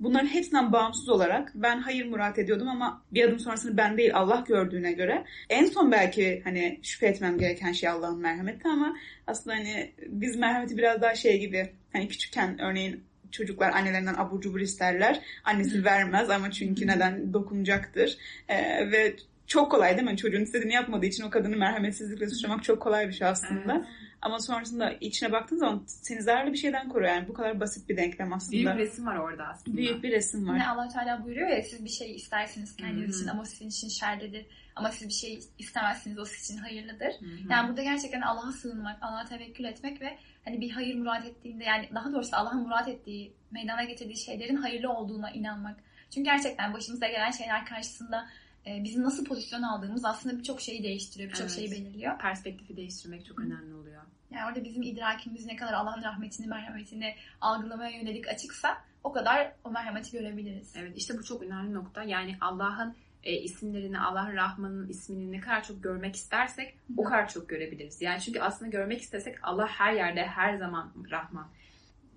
bunların 0.00 0.26
hepsinden 0.26 0.72
bağımsız 0.72 1.08
olarak 1.08 1.52
ben 1.54 1.78
hayır 1.78 2.06
murat 2.06 2.38
ediyordum 2.38 2.68
ama 2.68 3.02
bir 3.12 3.24
adım 3.24 3.38
sonrasını 3.38 3.76
ben 3.76 3.96
değil 3.96 4.10
Allah 4.14 4.44
gördüğüne 4.48 4.92
göre 4.92 5.24
en 5.48 5.66
son 5.66 5.92
belki 5.92 6.40
hani 6.44 6.80
şüphe 6.82 7.06
etmem 7.06 7.38
gereken 7.38 7.72
şey 7.72 7.88
Allah'ın 7.88 8.18
merhameti 8.18 8.68
ama 8.68 8.96
aslında 9.26 9.56
hani 9.56 9.92
biz 10.06 10.36
merhameti 10.36 10.76
biraz 10.76 11.00
daha 11.02 11.14
şey 11.14 11.40
gibi 11.40 11.72
hani 11.92 12.08
küçükken 12.08 12.60
örneğin 12.60 13.04
çocuklar 13.30 13.70
annelerinden 13.70 14.14
abur 14.14 14.40
cubur 14.40 14.60
isterler. 14.60 15.20
Annesi 15.44 15.84
vermez 15.84 16.30
ama 16.30 16.50
çünkü 16.50 16.86
neden 16.86 17.32
dokunacaktır. 17.32 18.18
Ee, 18.48 18.90
ve 18.90 19.16
çok 19.46 19.70
kolay 19.70 19.96
değil 19.96 20.08
mi? 20.08 20.16
Çocuğun 20.16 20.40
istediğini 20.40 20.72
yapmadığı 20.72 21.06
için 21.06 21.24
o 21.24 21.30
kadını 21.30 21.56
merhametsizlikle 21.56 22.28
suçlamak 22.28 22.64
çok 22.64 22.82
kolay 22.82 23.08
bir 23.08 23.12
şey 23.12 23.28
aslında. 23.28 23.74
Evet. 23.74 23.86
Ama 24.22 24.40
sonrasında 24.40 24.92
içine 24.92 25.32
baktığın 25.32 25.56
zaman 25.56 25.84
seni 25.86 26.22
zararlı 26.22 26.52
bir 26.52 26.58
şeyden 26.58 26.88
koruyor. 26.88 27.12
Yani 27.12 27.28
bu 27.28 27.32
kadar 27.32 27.60
basit 27.60 27.88
bir 27.88 27.96
denklem 27.96 28.32
aslında. 28.32 28.52
Büyük 28.52 28.74
bir 28.74 28.78
resim 28.78 29.06
var 29.06 29.16
orada 29.16 29.44
aslında. 29.44 29.76
Büyük 29.76 30.02
bir 30.02 30.10
resim 30.10 30.48
var. 30.48 30.54
Yine 30.54 30.68
Allah 30.68 30.88
Teala 30.88 31.24
buyuruyor 31.24 31.48
ya 31.48 31.62
siz 31.62 31.84
bir 31.84 31.90
şey 31.90 32.14
istersiniz 32.16 32.76
kendiniz 32.76 33.06
hmm. 33.06 33.20
için 33.20 33.26
ama 33.26 33.44
sizin 33.44 33.68
için 33.68 33.88
şerlidir. 33.88 34.46
Ama 34.76 34.90
siz 34.90 35.08
bir 35.08 35.12
şey 35.12 35.40
istemezsiniz 35.58 36.18
o 36.18 36.24
sizin 36.24 36.54
için 36.54 36.62
hayırlıdır. 36.62 37.12
Hmm. 37.18 37.50
Yani 37.50 37.68
burada 37.68 37.82
gerçekten 37.82 38.20
Allah'a 38.20 38.52
sığınmak, 38.52 38.98
Allah'a 39.00 39.24
tevekkül 39.24 39.64
etmek 39.64 40.00
ve 40.00 40.18
hani 40.44 40.60
bir 40.60 40.70
hayır 40.70 40.94
murat 40.94 41.26
ettiğinde 41.26 41.64
yani 41.64 41.88
daha 41.94 42.12
doğrusu 42.12 42.36
Allah'ın 42.36 42.62
murat 42.62 42.88
ettiği, 42.88 43.32
meydana 43.50 43.84
getirdiği 43.84 44.16
şeylerin 44.16 44.56
hayırlı 44.56 44.92
olduğuna 44.92 45.30
inanmak. 45.30 45.76
Çünkü 46.10 46.24
gerçekten 46.24 46.74
başımıza 46.74 47.08
gelen 47.08 47.30
şeyler 47.30 47.66
karşısında 47.66 48.26
e, 48.66 48.84
bizim 48.84 49.02
nasıl 49.02 49.24
pozisyon 49.24 49.62
aldığımız 49.62 50.04
aslında 50.04 50.38
birçok 50.38 50.60
şeyi 50.60 50.82
değiştiriyor, 50.82 51.30
birçok 51.30 51.46
evet. 51.46 51.54
şeyi 51.54 51.70
belirliyor. 51.70 52.18
Perspektifi 52.18 52.76
değiştirmek 52.76 53.26
çok 53.26 53.38
önemli 53.40 53.74
oluyor. 53.74 54.02
Yani 54.30 54.46
orada 54.48 54.64
bizim 54.64 54.82
idrakimiz 54.82 55.46
ne 55.46 55.56
kadar 55.56 55.72
Allah'ın 55.72 56.02
rahmetini, 56.02 56.46
merhametini 56.46 57.14
algılamaya 57.40 57.98
yönelik 57.98 58.28
açıksa 58.28 58.78
o 59.04 59.12
kadar 59.12 59.52
o 59.64 59.70
merhameti 59.70 60.10
görebiliriz. 60.10 60.76
Evet 60.76 60.92
işte 60.96 61.18
bu 61.18 61.24
çok 61.24 61.42
önemli 61.42 61.74
nokta. 61.74 62.02
Yani 62.02 62.36
Allah'ın 62.40 62.96
e, 63.22 63.32
isimlerini, 63.32 64.00
Allah'ın 64.00 64.36
Rahman'ın 64.36 64.88
ismini 64.88 65.32
ne 65.32 65.40
kadar 65.40 65.64
çok 65.64 65.82
görmek 65.82 66.16
istersek 66.16 66.74
Hı. 66.74 66.92
o 66.96 67.04
kadar 67.04 67.28
çok 67.28 67.48
görebiliriz. 67.48 68.02
Yani 68.02 68.20
çünkü 68.20 68.40
aslında 68.40 68.70
görmek 68.70 69.00
istesek 69.00 69.36
Allah 69.42 69.66
her 69.66 69.92
yerde, 69.92 70.26
her 70.26 70.56
zaman 70.56 70.92
Rahman. 71.10 71.48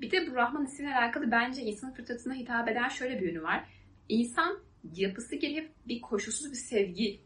Bir 0.01 0.11
de 0.11 0.31
bu 0.31 0.35
Rahman 0.35 0.65
ismiyle 0.65 0.95
alakalı 0.95 1.31
bence 1.31 1.61
insan 1.61 1.93
fıtratına 1.93 2.33
hitap 2.33 2.69
eden 2.69 2.89
şöyle 2.89 3.21
bir 3.21 3.27
yönü 3.27 3.43
var. 3.43 3.63
İnsan 4.09 4.59
yapısı 4.95 5.35
gelip 5.35 5.71
bir 5.87 6.01
koşulsuz 6.01 6.51
bir 6.51 6.57
sevgi 6.57 7.19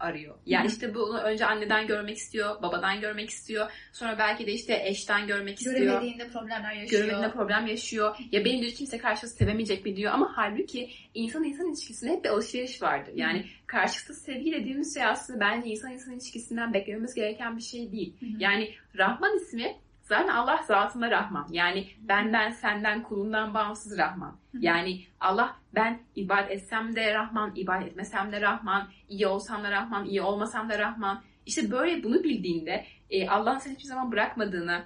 arıyor. 0.00 0.34
Yani 0.46 0.64
Hı-hı. 0.64 0.72
işte 0.72 0.94
bunu 0.94 1.18
önce 1.18 1.46
anneden 1.46 1.86
görmek 1.86 2.16
istiyor, 2.16 2.62
babadan 2.62 3.00
görmek 3.00 3.30
istiyor. 3.30 3.70
Sonra 3.92 4.18
belki 4.18 4.46
de 4.46 4.52
işte 4.52 4.82
eşten 4.84 5.26
görmek 5.26 5.58
istiyor. 5.58 5.76
Göremediğinde 5.76 6.28
problemler 6.28 6.72
yaşıyor. 6.72 7.02
Göremediğinde 7.02 7.32
problem 7.32 7.66
yaşıyor. 7.66 8.16
Ya 8.32 8.44
benim 8.44 8.60
diyor 8.60 8.72
kimse 8.72 8.98
karşısı 8.98 9.36
sevemeyecek 9.36 9.84
mi 9.84 9.96
diyor. 9.96 10.12
Ama 10.12 10.32
halbuki 10.36 10.90
insan 11.14 11.44
insan 11.44 11.68
ilişkisinde 11.68 12.12
hep 12.12 12.24
bir 12.24 12.28
alışveriş 12.28 12.82
vardır. 12.82 13.12
Yani 13.14 13.44
Hı-hı. 13.66 14.14
sevgi 14.14 14.52
dediğimiz 14.52 14.94
şey 14.94 15.04
aslında 15.04 15.40
bence 15.40 15.68
insan 15.68 15.92
insan 15.92 16.14
ilişkisinden 16.14 16.74
beklememiz 16.74 17.14
gereken 17.14 17.56
bir 17.56 17.62
şey 17.62 17.92
değil. 17.92 18.16
Hı-hı. 18.20 18.28
Yani 18.38 18.70
Rahman 18.98 19.36
ismi 19.36 19.76
Zaten 20.10 20.28
Allah 20.28 20.62
zatında 20.66 21.10
Rahman. 21.10 21.46
Yani 21.50 21.86
benden, 21.98 22.50
senden, 22.50 23.02
kulundan 23.02 23.54
bağımsız 23.54 23.98
Rahman. 23.98 24.36
Yani 24.60 25.00
Allah 25.20 25.56
ben 25.74 26.00
ibadet 26.16 26.50
etsem 26.50 26.96
de 26.96 27.14
Rahman, 27.14 27.52
ibadet 27.56 27.88
etmesem 27.88 28.32
de 28.32 28.40
Rahman, 28.40 28.88
iyi 29.08 29.26
olsam 29.26 29.64
da 29.64 29.70
Rahman, 29.70 30.04
iyi 30.04 30.22
olmasam 30.22 30.68
da 30.68 30.78
Rahman. 30.78 31.22
İşte 31.46 31.70
böyle 31.70 32.02
bunu 32.02 32.24
bildiğinde 32.24 32.84
e, 33.10 33.28
Allah'ın 33.28 33.58
seni 33.58 33.74
hiçbir 33.74 33.88
zaman 33.88 34.12
bırakmadığını, 34.12 34.84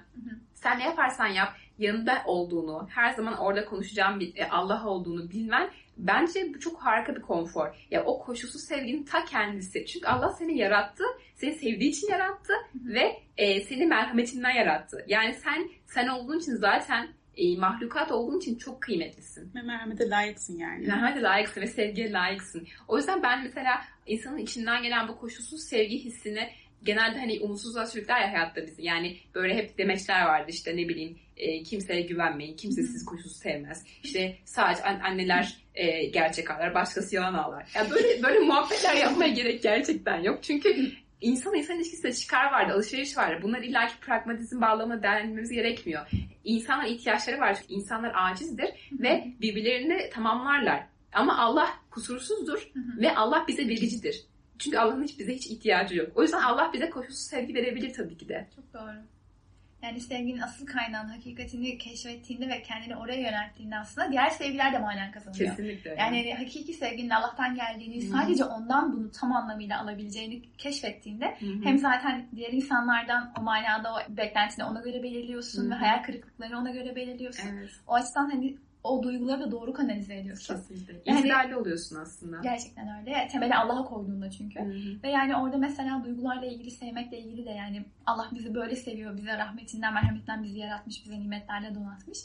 sen 0.53 0.79
ne 0.79 0.83
yaparsan 0.83 1.27
yap 1.27 1.53
yanında 1.77 2.23
olduğunu, 2.25 2.87
her 2.91 3.09
zaman 3.09 3.37
orada 3.37 3.65
konuşacağım 3.65 4.19
bir 4.19 4.37
e, 4.37 4.49
Allah 4.49 4.87
olduğunu 4.87 5.29
bilmen 5.29 5.69
bence 5.97 6.53
bu 6.53 6.59
çok 6.59 6.79
harika 6.79 7.15
bir 7.15 7.21
konfor. 7.21 7.87
Ya 7.91 8.05
o 8.05 8.19
koşulsuz 8.19 8.61
sevginin 8.61 9.03
ta 9.03 9.25
kendisi. 9.25 9.85
Çünkü 9.85 10.07
Allah 10.07 10.29
seni 10.29 10.57
yarattı, 10.57 11.03
seni 11.35 11.53
sevdiği 11.53 11.89
için 11.89 12.11
yarattı 12.11 12.53
ve 12.75 13.19
e, 13.37 13.61
seni 13.61 13.85
merhametinden 13.85 14.51
yarattı. 14.51 15.05
Yani 15.07 15.33
sen 15.33 15.69
sen 15.85 16.07
olduğun 16.07 16.39
için 16.39 16.55
zaten 16.55 17.07
e, 17.37 17.57
mahlukat 17.57 18.11
olduğun 18.11 18.37
için 18.37 18.57
çok 18.57 18.81
kıymetlisin. 18.81 19.51
Ve 19.55 19.61
merhamete 19.61 20.09
layıksın 20.09 20.57
yani. 20.57 20.87
Merhamete 20.87 21.21
layıksın 21.21 21.61
ve 21.61 21.67
sevgiye 21.67 22.11
layıksın. 22.11 22.67
O 22.87 22.97
yüzden 22.97 23.23
ben 23.23 23.43
mesela 23.43 23.81
insanın 24.05 24.37
içinden 24.37 24.83
gelen 24.83 25.07
bu 25.07 25.19
koşulsuz 25.19 25.63
sevgi 25.63 26.03
hissini 26.03 26.49
genelde 26.83 27.19
hani 27.19 27.39
umutsuzluğa 27.39 27.85
sürükler 27.85 28.21
ya 28.21 28.31
hayatta 28.31 28.61
bizi. 28.61 28.85
Yani 28.85 29.17
böyle 29.35 29.55
hep 29.55 29.77
demeçler 29.77 30.25
vardı 30.25 30.45
işte 30.49 30.77
ne 30.77 30.89
bileyim 30.89 31.17
e, 31.37 31.63
kimseye 31.63 32.01
güvenmeyin, 32.01 32.55
kimse 32.55 32.83
siz 32.83 33.05
koşulsuz 33.05 33.37
sevmez. 33.37 33.83
İşte 34.03 34.37
sadece 34.45 34.83
anneler 34.83 35.57
e, 35.75 36.05
gerçek 36.05 36.51
ağlar, 36.51 36.73
başkası 36.75 37.15
yalan 37.15 37.33
ağlar. 37.33 37.71
Yani 37.75 37.89
böyle 37.95 38.23
böyle 38.23 38.39
muhabbetler 38.39 38.95
yapmaya 38.95 39.29
gerek 39.29 39.63
gerçekten 39.63 40.19
yok. 40.19 40.43
Çünkü 40.43 40.91
insan 41.21 41.55
insan 41.55 41.75
ilişkisinde 41.75 42.13
çıkar 42.13 42.51
vardı, 42.51 42.73
alışveriş 42.73 43.17
vardı. 43.17 43.39
Bunlar 43.43 43.61
illaki 43.61 43.99
pragmatizm 43.99 44.61
bağlamına 44.61 45.03
değerlendirmemiz 45.03 45.51
gerekmiyor. 45.51 46.07
İnsanlar 46.43 46.85
ihtiyaçları 46.85 47.39
var 47.39 47.57
çünkü 47.61 47.73
insanlar 47.73 48.11
acizdir 48.15 48.69
ve 48.91 49.27
birbirlerini 49.41 50.09
tamamlarlar. 50.09 50.87
Ama 51.13 51.37
Allah 51.37 51.69
kusursuzdur 51.91 52.71
ve 52.75 53.15
Allah 53.15 53.45
bize 53.47 53.67
vericidir. 53.67 54.25
Çünkü 54.59 54.77
Allah'ın 54.77 55.03
hiç 55.03 55.19
bize 55.19 55.33
hiç 55.33 55.47
ihtiyacı 55.47 55.95
yok. 55.95 56.11
O 56.15 56.21
yüzden 56.21 56.41
Allah 56.41 56.71
bize 56.73 56.89
koşulsuz 56.89 57.27
sevgi 57.27 57.53
verebilir 57.55 57.93
tabii 57.93 58.17
ki 58.17 58.29
de. 58.29 58.47
Çok 58.55 58.73
doğru. 58.73 58.95
Yani 59.85 59.99
sevginin 60.01 60.41
asıl 60.41 60.65
kaynağının 60.65 61.09
hakikatini 61.09 61.77
keşfettiğinde 61.77 62.49
ve 62.49 62.61
kendini 62.61 62.95
oraya 62.95 63.19
yönelttiğinde 63.19 63.77
aslında 63.77 64.11
diğer 64.11 64.29
sevgiler 64.29 64.73
de 64.73 64.79
manen 64.79 65.11
kazanıyor. 65.11 65.49
Kesinlikle. 65.49 65.89
Yani 65.89 66.17
hani 66.17 66.33
hakiki 66.33 66.73
sevginin 66.73 67.09
Allah'tan 67.09 67.55
geldiğini, 67.55 68.03
Hı-hı. 68.03 68.11
sadece 68.11 68.45
ondan 68.45 68.93
bunu 68.93 69.11
tam 69.11 69.33
anlamıyla 69.33 69.81
alabileceğini 69.81 70.41
keşfettiğinde 70.57 71.25
Hı-hı. 71.25 71.63
hem 71.63 71.77
zaten 71.77 72.27
diğer 72.35 72.51
insanlardan 72.51 73.33
o 73.39 73.41
manada 73.41 73.93
o 73.93 74.17
beklentini 74.17 74.65
ona 74.65 74.81
göre 74.81 75.03
belirliyorsun 75.03 75.61
Hı-hı. 75.61 75.71
ve 75.71 75.75
hayal 75.75 76.03
kırıklıklarını 76.03 76.57
ona 76.57 76.71
göre 76.71 76.95
belirliyorsun. 76.95 77.49
Evet. 77.53 77.69
O 77.87 77.93
açıdan 77.93 78.29
hani 78.29 78.57
o 78.85 79.03
duyguları 79.03 79.41
da 79.41 79.51
doğru 79.51 79.73
kanalize 79.73 80.15
ediyorsun. 80.17 80.55
Kesinlikle. 80.55 81.01
Yani, 81.05 81.55
oluyorsun 81.55 81.95
aslında. 81.95 82.41
Gerçekten 82.43 82.99
öyle. 82.99 83.27
Temeli 83.31 83.55
Allah'a 83.55 83.85
koyduğunda 83.85 84.29
çünkü. 84.29 84.59
Hı-hı. 84.59 85.03
Ve 85.03 85.09
yani 85.09 85.35
orada 85.35 85.57
mesela 85.57 86.03
duygularla 86.05 86.45
ilgili 86.45 86.71
sevmekle 86.71 87.19
ilgili 87.19 87.45
de 87.45 87.49
yani 87.49 87.85
Allah 88.05 88.29
bizi 88.35 88.55
böyle 88.55 88.75
seviyor. 88.75 89.17
Bize 89.17 89.37
rahmetinden, 89.37 89.93
merhametinden 89.93 90.43
bizi 90.43 90.59
yaratmış. 90.59 91.05
Bize 91.05 91.19
nimetlerle 91.19 91.75
donatmış. 91.75 92.19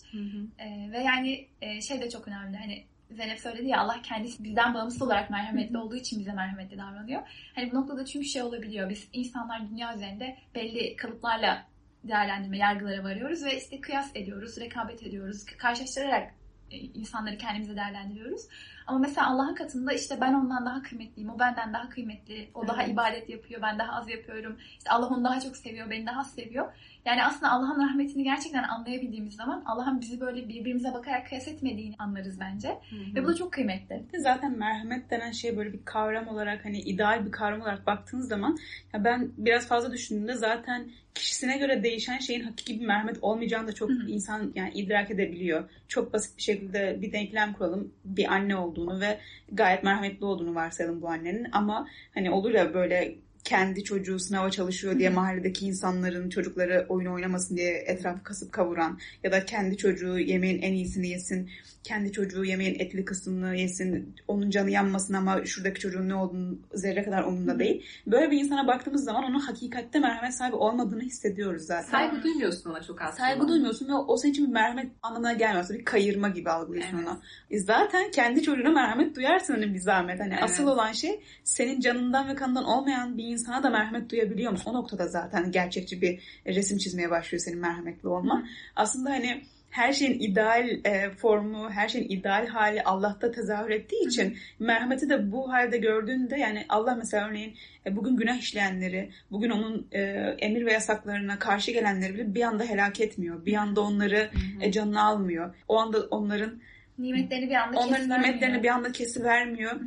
Ee, 0.59 0.91
ve 0.93 0.99
yani 0.99 1.49
e, 1.63 1.81
şey 1.81 2.01
de 2.01 2.11
çok 2.11 2.29
önemli. 2.29 2.57
Hani 2.57 2.85
Zeynep 3.11 3.41
söyledi 3.41 3.69
ya 3.69 3.81
Allah 3.81 4.03
kendisi 4.03 4.45
bizden 4.45 4.75
bağımsız 4.75 5.03
olarak 5.03 5.31
merhametli 5.31 5.79
olduğu 5.79 5.97
için 5.97 6.21
bize 6.21 6.33
merhametli 6.33 6.79
davranıyor. 6.79 7.23
Hani 7.55 7.73
bu 7.73 7.77
noktada 7.77 8.05
çünkü 8.05 8.27
şey 8.27 8.43
olabiliyor. 8.43 8.91
Biz 8.91 9.09
insanlar 9.13 9.71
dünya 9.71 9.95
üzerinde 9.95 10.37
belli 10.55 10.97
kalıplarla 10.97 11.67
değerlendirme, 12.05 12.59
yargılara 12.59 13.05
varıyoruz 13.05 13.45
ve 13.45 13.57
işte 13.57 13.81
kıyas 13.81 14.11
ediyoruz, 14.15 14.61
rekabet 14.61 15.03
ediyoruz, 15.03 15.45
karşılaştırarak 15.45 16.23
e, 16.23 16.35
insanları 16.71 17.39
kendimize 17.39 17.77
değerlendiriyoruz. 17.77 18.43
Ama 18.87 18.99
mesela 18.99 19.27
Allah'ın 19.27 19.55
katında 19.55 19.93
işte 19.93 20.21
ben 20.21 20.35
ondan 20.35 20.67
daha 20.67 20.83
kıymetliyim, 20.83 21.31
o 21.31 21.39
benden 21.39 21.73
daha 21.73 21.89
kıymetli, 21.89 22.51
o 22.55 22.69
daha 22.69 22.85
ibadet 22.85 23.29
yapıyor, 23.29 23.63
ben 23.63 23.79
daha 23.79 23.93
az 23.93 24.09
yapıyorum. 24.09 24.57
İşte 24.79 24.91
Allah 24.91 25.07
onu 25.07 25.25
daha 25.25 25.41
çok 25.41 25.57
seviyor, 25.57 25.91
beni 25.91 26.07
daha 26.07 26.25
seviyor. 26.25 26.73
Yani 27.05 27.25
aslında 27.25 27.53
Allah'ın 27.53 27.89
rahmetini 27.89 28.25
gerçekten 28.25 28.63
anlayabildiğimiz 28.63 29.35
zaman 29.35 29.63
Allah'ın 29.67 30.01
bizi 30.01 30.21
böyle 30.21 30.49
birbirimize 30.49 30.93
bakarak 30.95 31.29
kıyas 31.29 31.49
etmediğini 31.49 31.95
anlarız 31.99 32.41
bence. 32.41 32.69
Hı-hı. 32.69 33.15
Ve 33.15 33.25
bu 33.25 33.29
da 33.29 33.35
çok 33.35 33.53
kıymetli. 33.53 34.07
Zaten 34.19 34.59
merhamet 34.59 35.11
denen 35.11 35.33
şey 35.33 35.57
böyle 35.57 35.73
bir 35.73 35.85
kavram 35.85 36.29
olarak 36.29 36.65
hani 36.65 36.81
ideal 36.81 37.27
bir 37.27 37.33
kavram 37.33 37.61
olarak 37.61 37.87
baktığınız 37.87 38.29
zaman 38.29 38.59
ya 38.95 39.05
ben 39.05 39.33
biraz 39.37 39.69
fazla 39.69 39.93
düşündüğümde 39.93 40.35
zaten 40.35 40.91
kişisine 41.15 41.59
göre 41.59 41.83
değişen 41.83 42.19
şeyin 42.19 42.41
hakiki 42.41 42.81
bir 42.81 42.87
merhamet 42.87 43.17
olmayacağını 43.23 43.69
da 43.69 43.73
çok 43.73 43.91
Hı-hı. 43.91 44.09
insan 44.09 44.53
yani 44.55 44.71
idrak 44.75 45.11
edebiliyor. 45.11 45.65
Çok 45.89 46.13
basit 46.13 46.37
bir 46.37 46.43
şekilde 46.43 46.99
bir 47.03 47.13
denklem 47.13 47.53
kuralım. 47.53 47.93
Bir 48.05 48.33
anne 48.33 48.57
olduğunu 48.57 49.01
ve 49.01 49.19
gayet 49.53 49.85
merhametli 49.85 50.25
olduğunu 50.25 50.55
varsayalım 50.55 51.03
bu 51.03 51.09
annenin 51.09 51.47
ama 51.53 51.89
hani 52.15 52.31
olur 52.31 52.51
ya 52.51 52.75
böyle 52.75 53.15
kendi 53.45 53.85
çocuğu 53.85 54.19
sınava 54.19 54.51
çalışıyor 54.51 54.99
diye 54.99 55.11
mahalledeki 55.11 55.67
insanların 55.67 56.31
çocukları 56.31 56.87
oyun 56.89 57.07
oynamasın 57.07 57.57
diye 57.57 57.73
etrafı 57.73 58.23
kasıp 58.23 58.53
kavuran 58.53 58.99
ya 59.25 59.33
da 59.33 59.45
kendi 59.45 59.77
çocuğu 59.77 60.19
yemeğin 60.19 60.63
en 60.63 60.73
iyisini 60.73 61.09
yesin, 61.09 61.51
kendi 61.85 62.13
çocuğu 62.13 62.45
yemeğin 62.45 62.81
etli 62.81 63.05
kısmını 63.05 63.57
yesin, 63.57 64.17
onun 64.29 64.51
canı 64.51 64.71
yanmasın 64.71 65.15
ama 65.15 65.45
şuradaki 65.45 65.81
çocuğun 65.81 66.09
ne 66.09 66.15
olduğunu 66.15 66.59
zerre 66.75 67.05
kadar 67.05 67.25
umurunda 67.25 67.59
değil. 67.59 67.87
Böyle 68.07 68.31
bir 68.31 68.39
insana 68.39 68.67
baktığımız 68.67 69.05
zaman 69.05 69.25
onun 69.25 69.39
hakikatte 69.39 69.99
merhamet 69.99 70.35
sahibi 70.35 70.57
olmadığını 70.57 71.03
hissediyoruz 71.03 71.63
zaten. 71.63 71.91
Saygı 71.91 72.23
duymuyorsun 72.23 72.71
ona 72.71 72.83
çok 72.83 73.03
aslında. 73.03 73.17
Saygı 73.17 73.49
duymuyorsun 73.49 73.89
ve 73.89 73.95
o 73.95 74.17
senin 74.17 74.33
için 74.33 74.47
bir 74.47 74.53
merhamet 74.53 74.87
anlamına 75.03 75.33
gelmiyor. 75.33 75.69
Bir 75.71 75.85
kayırma 75.85 76.29
gibi 76.29 76.51
algılıyorsun 76.51 76.97
evet. 76.97 77.09
ona. 77.09 77.21
E 77.51 77.59
zaten 77.59 78.11
kendi 78.11 78.43
çocuğuna 78.43 78.71
merhamet 78.71 79.17
duyarsın 79.17 79.55
hani 79.55 79.75
bir 79.75 79.81
zahmet. 79.81 80.21
Hani 80.21 80.33
evet. 80.33 80.43
asıl 80.43 80.67
olan 80.67 80.93
şey 80.93 81.21
senin 81.45 81.81
canından 81.81 82.29
ve 82.29 82.35
kanından 82.35 82.65
olmayan 82.65 83.19
bir 83.19 83.25
insana 83.25 83.63
da 83.63 83.71
merhamet 83.71 84.11
duyabiliyor 84.11 84.53
musun? 84.53 84.71
O 84.71 84.75
noktada 84.75 85.09
zaten 85.09 85.53
gerçekçi 85.53 86.03
bir 86.03 86.23
resim 86.47 86.79
çizmeye 86.79 87.11
başlıyor 87.11 87.43
senin 87.45 87.59
merhametli 87.59 88.09
olman. 88.09 88.49
Aslında 88.77 89.11
hani 89.11 89.43
her 89.71 89.93
şeyin 89.93 90.21
ideal 90.21 90.69
e, 90.85 91.11
formu, 91.11 91.71
her 91.71 91.89
şeyin 91.89 92.09
ideal 92.09 92.47
hali 92.47 92.83
Allah'ta 92.83 93.31
tezahür 93.31 93.71
ettiği 93.71 94.07
için 94.07 94.25
Hı-hı. 94.25 94.35
merhameti 94.59 95.11
de 95.11 95.33
bu 95.33 95.53
halde 95.53 95.79
gördüğünde 95.79 96.37
yani 96.37 96.65
Allah 96.69 96.95
mesela 96.95 97.29
örneğin 97.29 97.55
e, 97.87 97.97
bugün 97.97 98.17
günah 98.17 98.39
işleyenleri, 98.39 99.11
bugün 99.31 99.51
onun 99.51 99.87
e, 99.93 100.01
emir 100.39 100.67
ve 100.67 100.73
yasaklarına 100.73 101.39
karşı 101.39 101.71
gelenleri 101.71 102.15
bile 102.15 102.35
bir 102.35 102.43
anda 102.43 102.65
helak 102.65 103.01
etmiyor. 103.01 103.47
Bir 103.47 103.55
anda 103.55 103.81
onları 103.81 104.31
e, 104.61 104.73
canına 104.73 105.03
almıyor. 105.03 105.55
O 105.69 105.79
anda 105.79 106.01
onların 106.11 106.61
nimetlerini 106.99 107.51
bir 107.51 107.55
anda 107.55 107.79
onların 107.79 108.09
nimetlerini 108.09 108.63
bir 108.63 108.69
anda 108.69 108.93
kesivermiyor. 108.93 109.81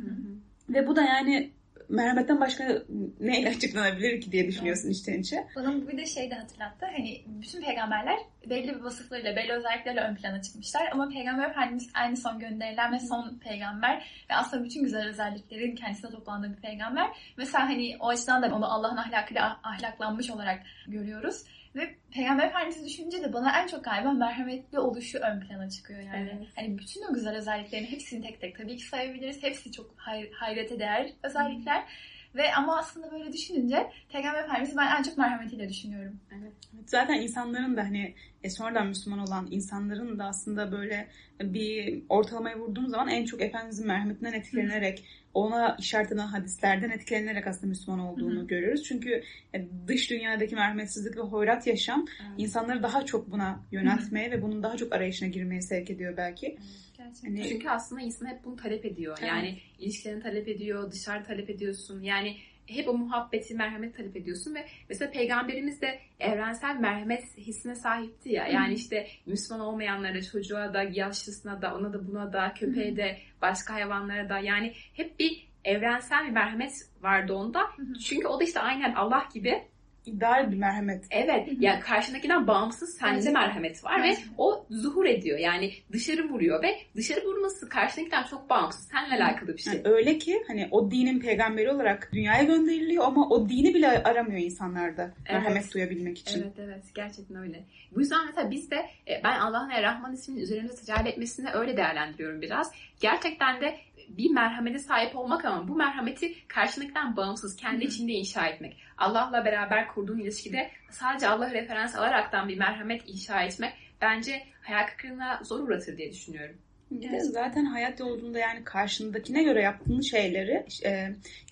Ve 0.68 0.86
bu 0.86 0.96
da 0.96 1.02
yani 1.02 1.50
merhametten 1.88 2.40
başka 2.40 2.82
neyle 3.20 3.50
açıklanabilir 3.50 4.20
ki 4.20 4.32
diye 4.32 4.48
düşünüyorsun 4.48 4.86
evet. 4.86 4.96
içten 4.96 5.20
içe. 5.20 5.46
Bana 5.56 5.88
bir 5.88 5.98
de 5.98 6.06
şey 6.06 6.30
de 6.30 6.34
hatırlattı. 6.34 6.86
Hani 6.96 7.22
bütün 7.26 7.62
peygamberler 7.62 8.18
belli 8.50 8.68
bir 8.68 8.80
vasıflarıyla, 8.80 9.36
belli 9.36 9.52
özelliklerle 9.52 10.00
ön 10.00 10.14
plana 10.14 10.42
çıkmışlar. 10.42 10.88
Ama 10.92 11.08
peygamber 11.08 11.50
Efendimiz 11.50 11.90
aynı 11.94 12.16
son 12.16 12.38
gönderilen 12.38 12.92
ve 12.92 12.98
son 12.98 13.38
peygamber. 13.38 14.24
Ve 14.30 14.34
aslında 14.34 14.64
bütün 14.64 14.82
güzel 14.82 15.08
özelliklerin 15.08 15.76
kendisine 15.76 16.10
toplandığı 16.10 16.56
bir 16.56 16.62
peygamber. 16.62 17.10
Mesela 17.36 17.64
hani 17.64 17.96
o 18.00 18.08
açıdan 18.08 18.42
da 18.42 18.54
onu 18.54 18.72
Allah'ın 18.72 18.96
ahlakıyla 18.96 19.60
ahlaklanmış 19.62 20.30
olarak 20.30 20.62
görüyoruz. 20.86 21.44
Ve 21.76 21.94
Peygamber 22.12 22.46
Efendimiz'i 22.46 22.84
düşününce 22.84 23.22
de 23.22 23.32
bana 23.32 23.62
en 23.62 23.66
çok 23.66 23.84
galiba 23.84 24.12
merhametli 24.12 24.78
oluşu 24.78 25.18
ön 25.18 25.40
plana 25.40 25.70
çıkıyor 25.70 26.00
yani. 26.00 26.30
Evet. 26.38 26.48
Hani 26.56 26.78
bütün 26.78 27.02
o 27.10 27.14
güzel 27.14 27.36
özelliklerin 27.36 27.86
hepsini 27.86 28.22
tek 28.22 28.40
tek 28.40 28.56
tabii 28.56 28.76
ki 28.76 28.84
sayabiliriz. 28.84 29.42
Hepsi 29.42 29.72
çok 29.72 29.94
hay- 29.96 30.30
hayrete 30.32 30.78
değer 30.78 31.10
özellikler. 31.22 31.80
Hmm. 31.80 31.88
Ve 32.34 32.54
ama 32.54 32.78
aslında 32.78 33.10
böyle 33.12 33.32
düşününce 33.32 33.90
Peygamber 34.12 34.44
Efendimiz'i 34.44 34.76
ben 34.76 34.96
en 34.98 35.02
çok 35.02 35.18
merhametiyle 35.18 35.68
düşünüyorum. 35.68 36.20
Evet. 36.32 36.52
Zaten 36.86 37.14
insanların 37.14 37.76
da 37.76 37.82
hani 37.82 38.14
e, 38.42 38.50
sonradan 38.50 38.86
Müslüman 38.86 39.18
olan 39.18 39.48
insanların 39.50 40.18
da 40.18 40.24
aslında 40.24 40.72
böyle 40.72 41.08
bir 41.40 42.02
ortalamaya 42.08 42.58
vurduğum 42.58 42.88
zaman 42.88 43.08
en 43.08 43.24
çok 43.24 43.42
Efendimiz'in 43.42 43.86
merhametinden 43.86 44.32
etkilenerek 44.32 45.04
ona 45.34 45.76
işaret 45.80 46.12
eden 46.12 46.26
hadislerden 46.26 46.90
etkilenerek 46.90 47.46
aslında 47.46 47.66
Müslüman 47.66 48.00
olduğunu 48.00 48.38
Hı-hı. 48.38 48.46
görüyoruz. 48.46 48.82
Çünkü 48.82 49.22
e, 49.54 49.66
dış 49.88 50.10
dünyadaki 50.10 50.54
merhametsizlik 50.54 51.16
ve 51.16 51.20
hoyrat 51.20 51.66
yaşam 51.66 52.06
evet. 52.20 52.32
insanları 52.38 52.82
daha 52.82 53.06
çok 53.06 53.30
buna 53.30 53.60
yöneltmeye 53.72 54.28
Hı-hı. 54.28 54.38
ve 54.38 54.42
bunun 54.42 54.62
daha 54.62 54.76
çok 54.76 54.92
arayışına 54.92 55.28
girmeye 55.28 55.62
sevk 55.62 55.90
ediyor 55.90 56.16
belki. 56.16 56.58
Evet. 57.02 57.16
Hani... 57.22 57.48
Çünkü 57.48 57.68
aslında 57.68 58.02
insan 58.02 58.26
hep 58.26 58.44
bunu 58.44 58.56
talep 58.56 58.84
ediyor. 58.84 59.16
Evet. 59.20 59.28
Yani 59.28 59.58
ilişkilerini 59.78 60.22
talep 60.22 60.48
ediyor, 60.48 60.92
dışarı 60.92 61.24
talep 61.24 61.50
ediyorsun. 61.50 62.02
Yani 62.02 62.36
hep 62.66 62.88
o 62.88 62.92
muhabbeti, 62.92 63.54
merhamet 63.54 63.96
talep 63.96 64.16
ediyorsun 64.16 64.54
ve 64.54 64.66
mesela 64.88 65.10
peygamberimiz 65.10 65.80
de 65.80 66.00
evrensel 66.20 66.76
merhamet 66.76 67.38
hissine 67.38 67.74
sahipti 67.74 68.32
ya. 68.32 68.46
Yani 68.46 68.74
işte 68.74 69.06
Müslüman 69.26 69.66
olmayanlara, 69.66 70.22
çocuğa 70.22 70.74
da, 70.74 70.82
yaşlısına 70.82 71.62
da, 71.62 71.74
ona 71.74 71.92
da, 71.92 72.08
buna 72.08 72.32
da, 72.32 72.54
köpeğe 72.54 72.96
de, 72.96 73.18
başka 73.42 73.74
hayvanlara 73.74 74.28
da 74.28 74.38
yani 74.38 74.72
hep 74.94 75.20
bir 75.20 75.48
evrensel 75.64 76.26
bir 76.26 76.30
merhamet 76.30 76.72
vardı 77.02 77.34
onda. 77.34 77.70
Çünkü 78.04 78.26
o 78.26 78.40
da 78.40 78.44
işte 78.44 78.60
aynen 78.60 78.94
Allah 78.94 79.28
gibi 79.34 79.62
ideal 80.06 80.52
bir 80.52 80.56
merhamet. 80.56 81.04
Evet. 81.10 81.48
ya 81.48 81.54
yani 81.60 81.80
karşındakinden 81.80 82.46
bağımsız 82.46 82.98
sende 82.98 83.30
merhamet 83.30 83.84
var 83.84 84.02
ve 84.02 84.16
o 84.38 84.66
zuhur 84.70 85.06
ediyor. 85.06 85.38
Yani 85.38 85.72
dışarı 85.92 86.28
vuruyor 86.28 86.62
ve 86.62 86.78
dışarı 86.96 87.24
vurması 87.24 87.68
karşındakinden 87.68 88.24
çok 88.24 88.50
bağımsız. 88.50 88.88
Seninle 88.92 89.24
alakalı 89.24 89.56
bir 89.56 89.62
şey. 89.62 89.72
Yani 89.74 89.82
öyle 89.84 90.18
ki 90.18 90.42
hani 90.46 90.68
o 90.70 90.90
dinin 90.90 91.20
peygamberi 91.20 91.70
olarak 91.70 92.10
dünyaya 92.12 92.42
gönderiliyor 92.42 93.04
ama 93.04 93.28
o 93.28 93.48
dini 93.48 93.74
bile 93.74 94.02
aramıyor 94.02 94.40
insanlarda. 94.40 95.02
Evet. 95.02 95.30
Merhamet 95.30 95.74
duyabilmek 95.74 96.18
için. 96.18 96.42
Evet 96.42 96.58
evet. 96.58 96.84
Gerçekten 96.94 97.36
öyle. 97.36 97.64
Bu 97.94 98.00
yüzden 98.00 98.26
mesela 98.26 98.50
biz 98.50 98.70
de 98.70 98.76
e, 99.08 99.20
ben 99.24 99.38
Allah'ın 99.38 99.70
Rahman 99.70 100.12
isminin 100.12 100.40
üzerimize 100.40 100.74
tecelli 100.74 101.08
etmesini 101.08 101.50
öyle 101.50 101.76
değerlendiriyorum 101.76 102.42
biraz. 102.42 102.72
Gerçekten 103.04 103.60
de 103.60 103.76
bir 104.08 104.30
merhamete 104.30 104.78
sahip 104.78 105.16
olmak 105.16 105.44
ama 105.44 105.68
bu 105.68 105.76
merhameti 105.76 106.48
karşındakinden 106.48 107.16
bağımsız, 107.16 107.56
kendi 107.56 107.84
içinde 107.84 108.12
inşa 108.12 108.46
etmek. 108.46 108.76
Allah'la 108.98 109.44
beraber 109.44 109.88
kurduğun 109.88 110.18
ilişkide 110.18 110.70
sadece 110.90 111.28
Allah 111.28 111.50
referans 111.50 111.96
alaraktan 111.96 112.48
bir 112.48 112.58
merhamet 112.58 113.02
inşa 113.06 113.42
etmek 113.42 113.72
bence 114.00 114.42
hayal 114.60 114.86
kırıklığına 114.86 115.40
zor 115.42 115.60
uğratır 115.60 115.96
diye 115.96 116.12
düşünüyorum. 116.12 116.56
Evet. 117.02 117.22
Zaten 117.22 117.64
hayat 117.64 118.00
yolunda 118.00 118.38
yani 118.38 118.64
karşındakine 118.64 119.42
göre 119.42 119.62
yaptığın 119.62 120.00
şeyleri 120.00 120.66
e, 120.84 120.90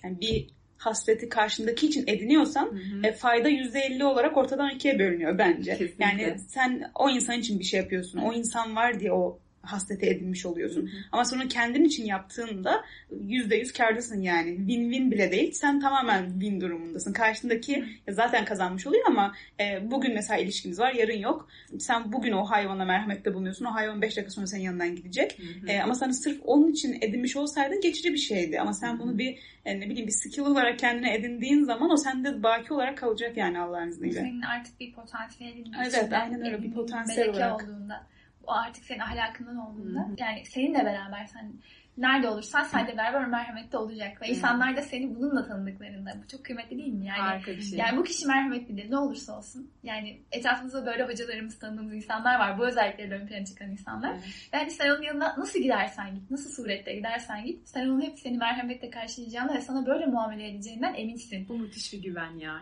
yani 0.03 0.21
bir 0.21 0.47
hasreti 0.77 1.29
karşındaki 1.29 1.87
için 1.87 2.03
ediniyorsan 2.07 2.65
hı 2.65 2.75
hı. 2.75 3.07
E, 3.07 3.11
fayda 3.11 3.49
%50 3.49 4.03
olarak 4.03 4.37
ortadan 4.37 4.69
ikiye 4.69 4.99
bölünüyor 4.99 5.37
bence. 5.37 5.71
Kesinlikle. 5.71 6.05
Yani 6.05 6.39
sen 6.39 6.91
o 6.95 7.09
insan 7.09 7.39
için 7.39 7.59
bir 7.59 7.63
şey 7.63 7.79
yapıyorsun. 7.79 8.19
O 8.19 8.33
insan 8.33 8.75
var 8.75 8.99
diye 8.99 9.13
o 9.13 9.39
hasrete 9.63 10.09
edinmiş 10.09 10.45
oluyorsun. 10.45 10.81
Hı 10.81 10.85
hı. 10.85 11.03
Ama 11.11 11.25
sonra 11.25 11.47
kendin 11.47 11.83
için 11.83 12.05
yaptığında 12.05 12.85
yüzde 13.21 13.55
yüz 13.55 13.73
kardasın 13.73 14.21
yani. 14.21 14.49
Win-win 14.49 15.11
bile 15.11 15.31
değil. 15.31 15.51
Sen 15.51 15.79
tamamen 15.79 16.31
win 16.31 16.61
durumundasın. 16.61 17.13
Karşındaki 17.13 17.81
hı. 17.81 18.13
zaten 18.13 18.45
kazanmış 18.45 18.87
oluyor 18.87 19.03
ama 19.07 19.33
e, 19.59 19.91
bugün 19.91 20.13
mesela 20.13 20.39
ilişkiniz 20.39 20.79
var, 20.79 20.93
yarın 20.93 21.17
yok. 21.17 21.47
Sen 21.79 22.11
bugün 22.11 22.31
o 22.31 22.45
hayvana 22.45 22.85
merhamette 22.85 23.33
bulunuyorsun. 23.33 23.65
O 23.65 23.73
hayvan 23.73 24.01
beş 24.01 24.17
dakika 24.17 24.31
sonra 24.31 24.47
senin 24.47 24.63
yanından 24.63 24.95
gidecek. 24.95 25.39
Hı 25.39 25.65
hı. 25.65 25.71
E, 25.71 25.81
ama 25.81 25.95
sana 25.95 26.13
sırf 26.13 26.41
onun 26.43 26.71
için 26.71 26.97
edinmiş 27.01 27.35
olsaydın 27.35 27.81
geçici 27.81 28.13
bir 28.13 28.17
şeydi. 28.17 28.59
Ama 28.59 28.73
sen 28.73 28.99
bunu 28.99 29.17
bir 29.17 29.39
e, 29.65 29.79
ne 29.79 29.89
bileyim 29.89 30.07
bir 30.07 30.13
skill 30.13 30.41
olarak 30.41 30.79
kendine 30.79 31.15
edindiğin 31.15 31.63
zaman 31.63 31.91
o 31.91 31.97
sende 31.97 32.43
baki 32.43 32.73
olarak 32.73 32.97
kalacak 32.97 33.37
yani 33.37 33.59
Allah'ın 33.59 33.89
izniyle. 33.89 34.19
Senin 34.19 34.41
artık 34.41 34.79
bir 34.79 34.93
potansiyelin 34.93 35.73
Evet, 35.79 36.13
aynen 36.13 36.45
öyle 36.45 36.63
bir 36.63 36.71
potansiyel 36.71 37.29
olarak. 37.29 37.63
olduğunda 37.63 38.13
o 38.47 38.51
artık 38.51 38.83
senin 38.83 38.99
ahlakından 38.99 39.57
olduğunda 39.57 39.99
Hı-hı. 39.99 40.15
yani 40.17 40.45
seninle 40.45 40.85
beraber 40.85 41.25
sen 41.25 41.53
nerede 41.97 42.29
olursan 42.29 42.63
sen 42.63 42.87
de 42.87 42.97
beraber 42.97 43.27
merhametli 43.27 43.77
olacak 43.77 44.21
ve 44.21 44.25
Hı-hı. 44.25 44.35
insanlar 44.35 44.77
da 44.77 44.81
seni 44.81 45.15
bununla 45.15 45.47
tanıdıklarında 45.47 46.11
bu 46.23 46.27
çok 46.27 46.45
kıymetli 46.45 46.77
değil 46.77 46.93
mi? 46.93 47.05
Yani, 47.05 47.19
Harika 47.19 47.51
bir 47.51 47.61
şey. 47.61 47.79
Yani 47.79 47.97
bu 47.97 48.03
kişi 48.03 48.27
merhametlidir 48.27 48.91
ne 48.91 48.97
olursa 48.97 49.37
olsun. 49.37 49.71
Yani 49.83 50.21
etrafımızda 50.31 50.85
böyle 50.85 51.03
hocalarımız 51.03 51.59
tanıdığımız 51.59 51.93
insanlar 51.93 52.39
var. 52.39 52.59
Bu 52.59 52.67
özellikleri 52.67 53.13
ön 53.13 53.27
plana 53.27 53.45
çıkan 53.45 53.71
insanlar. 53.71 54.11
Hı-hı. 54.11 54.21
Ve 54.53 54.57
hani 54.57 54.71
sen 54.71 54.89
onun 54.89 55.01
yanına 55.01 55.35
nasıl 55.37 55.59
gidersen 55.59 56.15
git, 56.15 56.31
nasıl 56.31 56.49
surette 56.49 56.95
gidersen 56.95 57.45
git 57.45 57.67
sen 57.67 57.87
onun 57.87 58.01
hep 58.01 58.19
seni 58.19 58.37
merhametle 58.37 58.89
karşılayacağını 58.89 59.53
ve 59.53 59.61
sana 59.61 59.85
böyle 59.85 60.05
muamele 60.05 60.47
edeceğinden 60.47 60.93
eminsin. 60.93 61.49
Bu 61.49 61.57
müthiş 61.57 61.93
bir 61.93 62.03
güven 62.03 62.37
ya. 62.37 62.61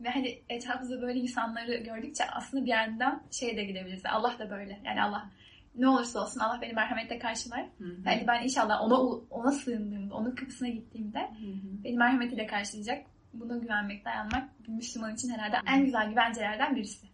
Ve 0.00 0.08
hani 0.08 0.42
etrafımızda 0.48 1.02
böyle 1.02 1.18
insanları 1.18 1.76
gördükçe 1.76 2.24
aslında 2.24 2.64
bir 2.64 2.70
yandan 2.70 3.22
şeye 3.30 3.56
de 3.56 3.64
gidebiliriz. 3.64 4.02
Allah 4.06 4.36
da 4.38 4.50
böyle. 4.50 4.80
Yani 4.84 5.02
Allah 5.02 5.30
ne 5.74 5.88
olursa 5.88 6.22
olsun 6.22 6.40
Allah 6.40 6.58
beni 6.62 6.72
merhametle 6.72 7.18
karşılar. 7.18 7.66
Hı 7.78 7.84
hı. 7.84 7.96
Yani 8.06 8.24
ben 8.26 8.42
inşallah 8.42 8.82
ona 8.82 8.98
ona 9.30 9.52
sığındığımda, 9.52 10.14
onun 10.14 10.34
kapısına 10.34 10.68
gittiğimde 10.68 11.18
hı 11.18 11.46
hı. 11.46 11.84
beni 11.84 11.96
merhametiyle 11.96 12.46
karşılayacak. 12.46 13.06
Buna 13.34 13.58
güvenmek, 13.58 14.04
dayanmak 14.04 14.68
bir 14.68 14.72
Müslüman 14.72 15.14
için 15.14 15.28
herhalde 15.28 15.56
hı. 15.56 15.76
en 15.76 15.84
güzel 15.84 16.08
güvencelerden 16.08 16.76
birisi. 16.76 17.06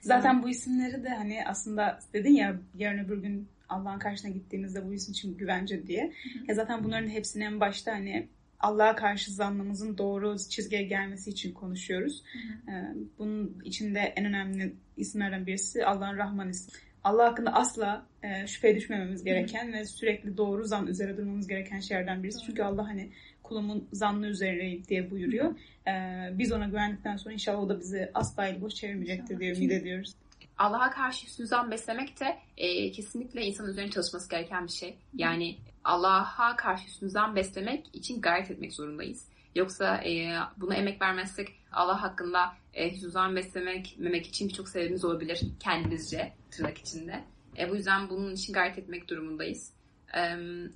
Zaten 0.00 0.42
bu 0.42 0.48
isimleri 0.48 1.04
de 1.04 1.08
hani 1.08 1.46
aslında 1.46 1.98
dedin 2.12 2.32
ya 2.32 2.56
yarın 2.74 3.04
öbür 3.04 3.22
gün 3.22 3.48
Allah'ın 3.68 3.98
karşısına 3.98 4.30
gittiğimizde 4.30 4.86
bu 4.86 4.94
isim 4.94 5.12
için 5.12 5.36
güvence 5.36 5.86
diye. 5.86 6.04
Hı 6.04 6.38
hı. 6.38 6.44
Ya 6.48 6.54
zaten 6.54 6.84
bunların 6.84 7.08
hepsini 7.08 7.44
en 7.44 7.60
başta 7.60 7.92
hani 7.92 8.28
Allah'a 8.60 8.96
karşı 8.96 9.30
zannımızın 9.30 9.98
doğru 9.98 10.36
çizgiye 10.48 10.82
gelmesi 10.82 11.30
için 11.30 11.52
konuşuyoruz. 11.52 12.22
Hı 12.32 12.38
hı. 12.38 12.76
Ee, 12.76 12.94
bunun 13.18 13.62
içinde 13.64 14.00
en 14.00 14.24
önemli 14.24 14.74
isimlerden 14.96 15.46
birisi 15.46 15.86
Allah'ın 15.86 16.16
Rahman 16.16 16.48
ismi. 16.48 16.72
Allah 17.04 17.24
hakkında 17.24 17.52
asla 17.52 18.06
e, 18.22 18.46
şüpheye 18.46 18.76
düşmememiz 18.76 19.24
gereken 19.24 19.68
hı 19.68 19.72
ve 19.72 19.84
sürekli 19.84 20.36
doğru 20.36 20.64
zan 20.64 20.86
üzere 20.86 21.16
durmamız 21.16 21.48
gereken 21.48 21.80
şeylerden 21.80 22.22
birisi. 22.22 22.42
Hı. 22.42 22.46
Çünkü 22.46 22.62
Allah 22.62 22.88
hani 22.88 23.10
kulumun 23.42 23.88
zannı 23.92 24.26
üzerine 24.26 24.84
diye 24.84 25.10
buyuruyor. 25.10 25.50
Hı. 25.50 25.90
Ee, 25.90 26.38
biz 26.38 26.52
ona 26.52 26.66
güvendikten 26.66 27.16
sonra 27.16 27.34
inşallah 27.34 27.58
o 27.58 27.68
da 27.68 27.80
bizi 27.80 28.10
asla 28.14 28.46
el 28.46 28.60
boş 28.60 28.74
çevirmeyecektir 28.74 29.40
diye 29.40 29.54
ümit 29.54 29.72
ediyoruz. 29.72 30.14
Allah'a 30.58 30.90
karşı 30.90 31.26
hüsnü 31.26 31.46
beslemek 31.70 32.20
de 32.20 32.36
e, 32.56 32.92
kesinlikle 32.92 33.44
insan 33.44 33.68
üzerine 33.68 33.90
çalışması 33.90 34.30
gereken 34.30 34.66
bir 34.66 34.72
şey. 34.72 34.96
Yani 35.14 35.56
Allah'a 35.86 36.56
karşı 36.56 36.86
hüsnü 36.86 37.34
beslemek 37.34 37.86
için 37.92 38.20
gayret 38.20 38.50
etmek 38.50 38.72
zorundayız. 38.72 39.28
Yoksa 39.54 39.96
e, 39.96 40.38
buna 40.56 40.74
emek 40.74 41.02
vermezsek 41.02 41.48
Allah 41.72 42.02
hakkında 42.02 42.52
e, 42.74 42.92
hüsnü 42.92 43.36
beslemek 43.36 43.94
memek 43.98 44.26
için 44.26 44.48
birçok 44.48 44.68
sebebimiz 44.68 45.04
olabilir 45.04 45.40
kendimizce 45.60 46.32
tırnak 46.50 46.78
içinde. 46.78 47.24
E, 47.58 47.70
bu 47.70 47.76
yüzden 47.76 48.10
bunun 48.10 48.34
için 48.34 48.52
gayret 48.52 48.78
etmek 48.78 49.10
durumundayız. 49.10 49.72
E, 50.16 50.20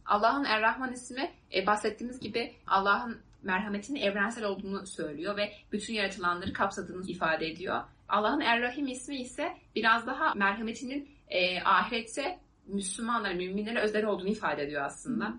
Allah'ın 0.06 0.44
Er-Rahman 0.44 0.92
ismi 0.92 1.32
e, 1.54 1.66
bahsettiğimiz 1.66 2.20
gibi 2.20 2.54
Allah'ın 2.66 3.20
merhametinin 3.42 4.00
evrensel 4.00 4.44
olduğunu 4.44 4.86
söylüyor 4.86 5.36
ve 5.36 5.52
bütün 5.72 5.94
yaratılanları 5.94 6.52
kapsadığını 6.52 7.06
ifade 7.06 7.46
ediyor. 7.46 7.80
Allah'ın 8.08 8.40
Er-Rahim 8.40 8.86
ismi 8.86 9.16
ise 9.16 9.56
biraz 9.74 10.06
daha 10.06 10.34
merhametinin 10.34 11.08
e, 11.28 11.62
ahirette 11.62 12.38
Müslümanlara, 12.74 13.34
müminlere 13.34 13.80
özel 13.80 14.04
olduğunu 14.04 14.28
ifade 14.28 14.62
ediyor 14.62 14.82
aslında. 14.82 15.34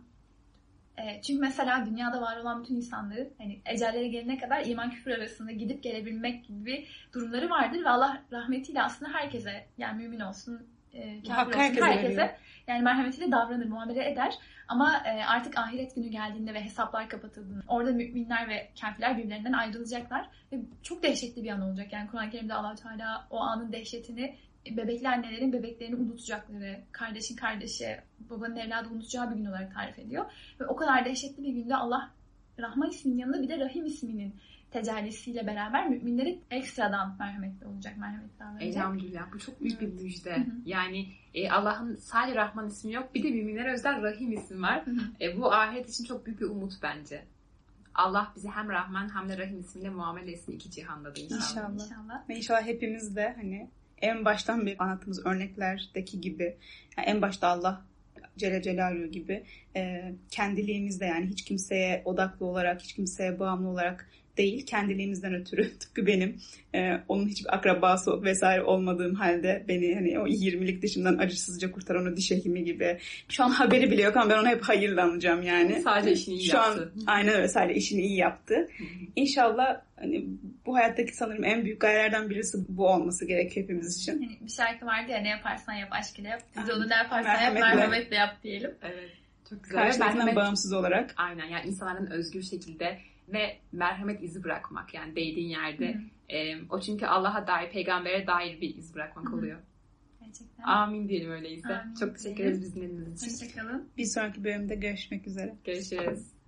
E, 0.98 1.22
çünkü 1.22 1.40
mesela 1.40 1.86
dünyada 1.86 2.22
var 2.22 2.38
olan 2.38 2.64
bütün 2.64 2.76
insanları 2.76 3.34
hani 3.38 3.62
ecelleri 3.66 4.12
gelene 4.12 4.38
kadar 4.38 4.66
iman 4.66 4.90
küfür 4.90 5.12
arasında 5.12 5.52
gidip 5.52 5.84
gelebilmek 5.84 6.46
gibi 6.46 6.86
durumları 7.14 7.50
vardır 7.50 7.84
ve 7.84 7.90
Allah 7.90 8.24
rahmetiyle 8.32 8.82
aslında 8.84 9.14
herkese 9.14 9.68
yani 9.78 10.04
mümin 10.04 10.20
olsun 10.20 10.68
e, 10.94 11.24
kafir 11.24 11.48
olsun, 11.48 11.60
herkese 11.60 11.86
herkese 11.86 12.38
yani 12.68 12.82
merhametiyle 12.82 13.32
davranır, 13.32 13.66
muamele 13.66 14.12
eder. 14.12 14.34
Ama 14.68 15.04
e, 15.06 15.26
artık 15.26 15.58
ahiret 15.58 15.96
günü 15.96 16.08
geldiğinde 16.08 16.54
ve 16.54 16.64
hesaplar 16.64 17.10
kapatıldığında 17.10 17.64
orada 17.68 17.92
müminler 17.92 18.50
ve 18.50 18.70
kafirler 18.82 19.18
birbirlerinden 19.18 19.54
ayrılacaklar. 19.54 20.30
Ve 20.52 20.60
çok 20.84 21.04
dehşetli 21.04 21.44
bir 21.44 21.50
an 21.50 21.62
olacak. 21.62 21.94
Yani 21.94 22.08
Kur'an-ı 22.08 22.30
Kerim'de 22.30 22.54
allah 22.54 22.76
Teala 22.76 23.28
o 23.30 23.40
anın 23.40 23.72
dehşetini 23.72 24.36
bebekli 24.66 25.10
annelerin 25.10 25.54
bebeklerini 25.54 25.96
unutacakları, 25.96 26.82
kardeşin 26.92 27.36
kardeşi, 27.36 27.98
babanın 28.20 28.56
evladı 28.56 28.90
unutacağı 28.90 29.32
bir 29.32 29.36
gün 29.36 29.46
olarak 29.46 29.74
tarif 29.74 30.00
ediyor. 30.00 30.26
Ve 30.60 30.66
o 30.66 30.76
kadar 30.76 31.06
dehşetli 31.06 31.44
bir 31.44 31.54
günde 31.54 31.76
Allah 31.76 32.12
Rahman 32.60 32.90
isminin 32.90 33.18
yanında 33.18 33.42
bir 33.42 33.50
de 33.50 33.60
Rahim 33.60 33.86
isminin 33.86 34.36
tecellisiyle 34.72 35.48
beraber 35.48 35.90
müminleri 35.90 36.42
ekstradan 36.52 37.16
merhametli 37.20 37.68
olacak, 37.68 37.98
merhametli 37.98 38.40
davranacak. 38.40 38.64
Elhamdülillah 38.64 39.34
bu 39.34 39.40
çok 39.40 39.62
büyük 39.62 39.82
Evet. 39.82 39.98
bir 39.98 40.04
müjde. 40.04 40.36
Hı 40.36 40.42
hı. 40.42 40.52
Yani 40.66 41.08
e, 41.34 41.50
Allah'ın 41.50 41.96
sadece 41.96 42.36
Rahman 42.36 42.68
ismi 42.68 42.94
yok 42.94 43.16
bir 43.16 43.24
de 43.24 43.32
müminlere 43.32 43.74
özel 43.74 44.02
Rahim 44.02 44.32
ismi 44.32 44.62
var. 44.62 44.86
Hı 44.86 44.92
hı. 44.92 45.00
E, 45.22 45.38
bu 45.38 45.54
ahiret 45.54 45.90
için 45.90 46.04
çok 46.04 46.26
büyük 46.26 46.42
bir 46.42 46.46
umut 46.46 46.74
bence. 46.84 47.26
Allah 47.96 48.34
bizi 48.36 48.50
hem 48.50 48.70
Rahman 48.70 49.16
hem 49.16 49.30
de 49.30 49.38
Rahim 49.38 49.60
ismiyle 49.60 49.90
muamele 49.90 50.32
etsin 50.32 50.52
iki 50.52 50.72
cihanda 50.72 51.16
da 51.16 51.20
inşallah. 51.20 51.50
İnşallah. 51.50 51.74
İnşallah. 51.74 52.30
Ve 52.30 52.36
inşallah 52.36 52.66
hepimiz 52.66 53.16
de 53.16 53.34
hani 53.38 53.70
en 54.02 54.26
baştan 54.26 54.66
beri 54.66 54.78
anlattığımız 54.78 55.26
örneklerdeki 55.26 56.22
gibi 56.22 56.58
yani 56.98 57.08
en 57.08 57.22
başta 57.22 57.48
Allah 57.48 57.86
Celle 58.38 58.62
Celaluhu 58.62 59.12
gibi 59.12 59.44
e, 59.76 60.14
kendiliğimizde 60.30 61.06
yani 61.06 61.28
hiç 61.28 61.44
kimseye 61.44 62.02
odaklı 62.06 62.46
olarak 62.46 62.82
hiç 62.82 62.94
kimseye 62.94 63.40
bağımlı 63.40 63.70
olarak 63.70 64.10
değil 64.38 64.66
kendiliğimizden 64.66 65.34
ötürü 65.34 65.78
tıpkı 65.80 66.08
benim 66.08 66.38
e, 66.76 66.92
onun 67.08 67.28
hiçbir 67.28 67.56
akrabası 67.56 68.24
vesaire 68.24 68.64
olmadığım 68.64 69.16
halde 69.16 69.66
beni 69.68 69.96
hani 69.96 70.20
o 70.20 70.28
20'lik 70.28 70.82
dışımdan 70.82 71.18
acısızca 71.18 71.72
kurtaran 71.72 72.14
o 72.14 72.16
diş 72.18 72.32
hekimi 72.32 72.64
gibi 72.64 72.98
şu 73.30 73.44
an 73.44 73.50
haberi 73.50 73.92
bile 73.92 74.02
yok 74.02 74.18
ama 74.18 74.30
ben 74.30 74.38
ona 74.38 74.50
hep 74.50 74.64
hayırla 74.64 75.04
anacağım 75.04 75.42
yani. 75.42 75.82
Sadece 75.82 76.12
işini 76.12 76.36
iyi 76.36 76.50
Şu 76.50 76.60
an 76.60 76.68
yaptı. 76.68 76.94
aynen 77.08 77.36
öyle 77.36 77.48
sadece 77.48 77.80
işini 77.80 78.02
iyi 78.02 78.18
yaptı. 78.18 78.68
İnşallah 79.16 79.82
hani 79.96 80.26
bu 80.66 80.76
hayattaki 80.76 81.16
sanırım 81.16 81.44
en 81.44 81.66
büyük 81.66 81.82
gayelerden 81.82 82.30
birisi 82.30 82.58
bu 82.70 82.88
olması 82.88 83.26
gerekiyor 83.26 83.64
hepimiz 83.64 83.98
için. 84.02 84.12
Hani 84.12 84.38
bir 84.42 84.52
şarkı 84.52 84.86
vardı 84.86 85.12
ya 85.12 85.18
ne 85.18 85.30
yaparsan 85.30 85.74
yap 85.74 85.90
aşk 85.92 86.20
ile 86.20 86.28
yap. 86.28 86.42
Biz 86.58 86.68
de 86.68 86.74
onu 86.74 86.90
ne 86.90 86.96
yaparsan 86.96 87.30
yap 87.42 87.54
Merhametle. 87.54 87.76
merhametle 87.76 88.16
yap 88.16 88.44
diyelim. 88.44 88.72
Evet. 88.84 89.10
Çok 89.50 89.64
güzel. 89.64 89.84
Karşıdakinden 89.84 90.36
bağımsız 90.36 90.74
olarak. 90.74 91.14
Aynen 91.18 91.46
yani 91.46 91.68
insanların 91.68 92.12
özgür 92.12 92.42
şekilde 92.44 92.98
ve 93.34 93.60
merhamet 93.72 94.24
izi 94.24 94.44
bırakmak 94.44 94.94
yani 94.94 95.16
değdiğin 95.16 95.50
yerde. 95.50 95.94
Hı. 95.94 96.00
E, 96.36 96.66
o 96.70 96.80
çünkü 96.80 97.06
Allah'a 97.06 97.48
dair, 97.48 97.72
peygambere 97.72 98.28
dair 98.28 98.62
bir 98.62 98.76
iz 98.76 98.96
bırakmak 98.96 99.30
Hı 99.30 99.36
oluyor. 99.36 99.60
Gerçekten. 100.20 100.64
Amin 100.64 101.10
diyelim 101.10 101.32
öyleyse. 101.32 101.74
Amin 101.74 101.96
Çok 101.96 102.18
teşekkür 102.18 102.44
ederiz 102.44 102.62
bizim 102.62 103.14
için. 103.14 103.28
Hoşçakalın. 103.28 103.90
Bir 103.98 104.06
sonraki 104.06 104.44
bölümde 104.44 104.76
görüşmek 104.76 105.28
üzere. 105.28 105.56
Görüşürüz. 105.64 106.41